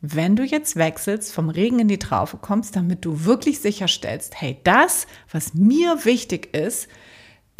wenn 0.00 0.34
du 0.34 0.44
jetzt 0.44 0.76
wechselst, 0.76 1.32
vom 1.32 1.50
Regen 1.50 1.78
in 1.78 1.88
die 1.88 1.98
Traufe 1.98 2.38
kommst, 2.38 2.74
damit 2.74 3.04
du 3.04 3.24
wirklich 3.26 3.60
sicherstellst, 3.60 4.40
hey, 4.40 4.58
das, 4.64 5.06
was 5.30 5.52
mir 5.52 6.04
wichtig 6.04 6.56
ist, 6.56 6.88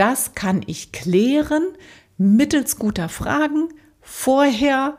das 0.00 0.34
kann 0.34 0.62
ich 0.66 0.92
klären 0.92 1.62
mittels 2.16 2.78
guter 2.78 3.08
Fragen, 3.08 3.68
vorher, 4.00 4.96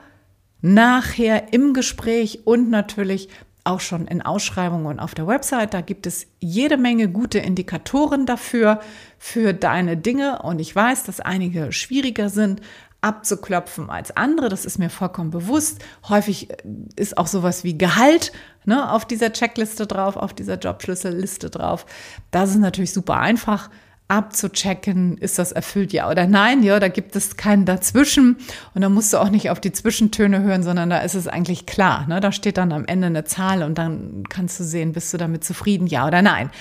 nachher 0.62 1.54
im 1.54 1.74
Gespräch 1.74 2.42
und 2.46 2.70
natürlich 2.70 3.30
auch 3.64 3.80
schon 3.80 4.08
in 4.08 4.22
Ausschreibungen 4.22 4.86
und 4.86 5.00
auf 5.00 5.16
der 5.16 5.28
Website. 5.28 5.74
Da 5.74 5.82
gibt 5.82 6.06
es 6.08 6.28
jede 6.40 6.78
Menge 6.78 7.10
gute 7.10 7.40
Indikatoren 7.40 8.26
dafür, 8.26 8.80
für 9.18 9.54
deine 9.54 9.98
Dinge. 9.98 10.42
Und 10.42 10.60
ich 10.60 10.76
weiß, 10.76 11.04
dass 11.04 11.20
einige 11.20 11.72
schwieriger 11.72 12.30
sind 12.30 12.62
abzuklopfen 13.02 13.90
als 13.90 14.16
andere. 14.16 14.50
Das 14.50 14.66
ist 14.66 14.78
mir 14.78 14.90
vollkommen 14.90 15.32
bewusst. 15.32 15.84
Häufig 16.08 16.50
ist 16.96 17.18
auch 17.18 17.28
sowas 17.28 17.64
wie 17.64 17.78
Gehalt 17.78 18.32
ne, 18.66 18.92
auf 18.92 19.06
dieser 19.06 19.34
Checkliste 19.34 19.88
drauf, 19.88 20.16
auf 20.16 20.34
dieser 20.34 20.60
Jobschlüsselliste 20.60 21.50
drauf. 21.50 21.86
Das 22.30 22.52
ist 22.52 22.60
natürlich 22.60 22.94
super 22.94 23.18
einfach 23.18 23.70
abzuchecken, 24.12 25.18
ist 25.18 25.40
das 25.40 25.54
erfüllt, 25.54 25.94
ja 25.94 26.10
oder 26.10 26.28
nein, 26.28 26.64
ja, 26.64 26.82
da 26.82 26.90
gibt 26.90 27.16
es 27.16 27.38
keinen 27.38 27.66
dazwischen 27.66 28.36
und 28.74 28.82
da 28.82 28.90
musst 28.90 29.14
du 29.14 29.18
auch 29.18 29.30
nicht 29.30 29.50
auf 29.50 29.62
die 29.62 29.72
Zwischentöne 29.72 30.42
hören, 30.42 30.64
sondern 30.64 30.90
da 30.90 30.98
ist 31.00 31.16
es 31.16 31.30
eigentlich 31.30 31.66
klar, 31.66 32.06
ne? 32.08 32.20
da 32.20 32.34
steht 32.34 32.58
dann 32.58 32.74
am 32.74 32.84
Ende 32.86 33.08
eine 33.08 33.24
Zahl 33.24 33.64
und 33.64 33.78
dann 33.78 34.24
kannst 34.28 34.60
du 34.60 34.66
sehen, 34.66 34.92
bist 34.92 35.14
du 35.14 35.18
damit 35.18 35.46
zufrieden, 35.46 35.88
ja 35.88 36.06
oder 36.06 36.22
nein. 36.22 36.52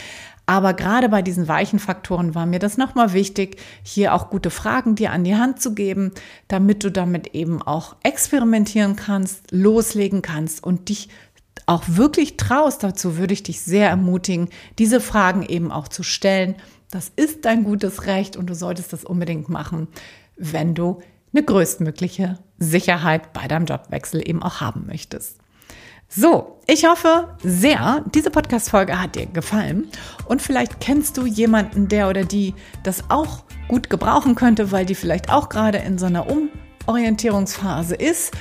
Aber 0.47 0.75
gerade 0.75 1.09
bei 1.09 1.23
diesen 1.23 1.49
weichen 1.49 1.81
Faktoren 1.81 2.35
war 2.37 2.47
mir 2.47 2.61
das 2.61 2.77
nochmal 2.77 3.13
wichtig, 3.13 3.61
hier 3.83 4.15
auch 4.15 4.31
gute 4.31 4.51
Fragen 4.51 4.95
dir 4.95 5.11
an 5.11 5.25
die 5.25 5.37
Hand 5.37 5.61
zu 5.61 5.75
geben, 5.75 6.13
damit 6.47 6.85
du 6.85 6.91
damit 6.91 7.35
eben 7.35 7.63
auch 7.63 7.97
experimentieren 8.05 8.95
kannst, 8.95 9.51
loslegen 9.51 10.23
kannst 10.23 10.63
und 10.63 10.89
dich 10.89 11.09
auch 11.67 11.85
wirklich 11.87 12.37
traust. 12.37 12.83
Dazu 12.83 13.17
würde 13.17 13.35
ich 13.35 13.43
dich 13.43 13.61
sehr 13.61 13.89
ermutigen, 13.89 14.49
diese 14.79 15.01
Fragen 15.01 15.45
eben 15.45 15.71
auch 15.71 15.89
zu 15.89 16.03
stellen 16.03 16.57
das 16.90 17.11
ist 17.14 17.44
dein 17.44 17.64
gutes 17.64 18.07
Recht 18.07 18.37
und 18.37 18.50
du 18.50 18.55
solltest 18.55 18.92
das 18.92 19.05
unbedingt 19.05 19.48
machen, 19.48 19.88
wenn 20.37 20.74
du 20.74 21.00
eine 21.33 21.44
größtmögliche 21.44 22.38
Sicherheit 22.59 23.33
bei 23.33 23.46
deinem 23.46 23.66
Jobwechsel 23.66 24.29
eben 24.29 24.42
auch 24.42 24.61
haben 24.61 24.87
möchtest. 24.87 25.38
So, 26.09 26.59
ich 26.66 26.87
hoffe 26.87 27.37
sehr, 27.40 28.05
diese 28.12 28.31
Podcast-Folge 28.31 29.00
hat 29.00 29.14
dir 29.14 29.26
gefallen 29.26 29.88
und 30.26 30.42
vielleicht 30.42 30.81
kennst 30.81 31.16
du 31.16 31.24
jemanden, 31.24 31.87
der 31.87 32.09
oder 32.09 32.24
die 32.24 32.55
das 32.83 33.05
auch 33.11 33.44
gut 33.68 33.90
gebrauchen 33.90 34.35
könnte, 34.35 34.72
weil 34.72 34.85
die 34.85 34.96
vielleicht 34.96 35.31
auch 35.31 35.48
gerade 35.48 35.79
in 35.79 35.98
so 35.98 36.07
einer 36.07 36.26
Umorientierungsphase 36.85 37.94
ist. 37.94 38.33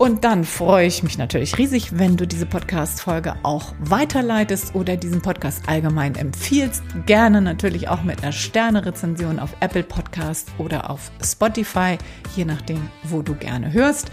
Und 0.00 0.24
dann 0.24 0.46
freue 0.46 0.86
ich 0.86 1.02
mich 1.02 1.18
natürlich 1.18 1.58
riesig, 1.58 1.98
wenn 1.98 2.16
du 2.16 2.26
diese 2.26 2.46
Podcast-Folge 2.46 3.34
auch 3.42 3.74
weiterleitest 3.80 4.74
oder 4.74 4.96
diesen 4.96 5.20
Podcast 5.20 5.68
allgemein 5.68 6.14
empfiehlst. 6.14 6.82
Gerne 7.04 7.42
natürlich 7.42 7.90
auch 7.90 8.02
mit 8.02 8.22
einer 8.22 8.32
Sterne-Rezension 8.32 9.38
auf 9.38 9.54
Apple 9.60 9.82
Podcast 9.82 10.52
oder 10.56 10.88
auf 10.88 11.12
Spotify, 11.22 11.98
je 12.34 12.46
nachdem, 12.46 12.88
wo 13.02 13.20
du 13.20 13.34
gerne 13.34 13.74
hörst. 13.74 14.10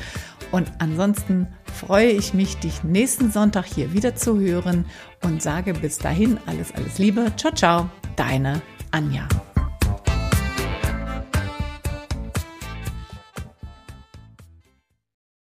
Und 0.52 0.69
ansonsten 0.80 1.47
freue 1.73 2.10
ich 2.10 2.34
mich, 2.34 2.58
dich 2.58 2.84
nächsten 2.84 3.32
Sonntag 3.32 3.63
hier 3.63 3.93
wieder 3.93 4.13
zu 4.13 4.41
hören 4.41 4.84
und 5.23 5.41
sage 5.41 5.73
bis 5.73 6.00
dahin 6.00 6.38
alles, 6.47 6.73
alles 6.76 6.97
Liebe. 7.00 7.32
Ciao, 7.38 7.54
ciao, 7.54 7.89
deine 8.17 8.62
Anja. 8.91 9.26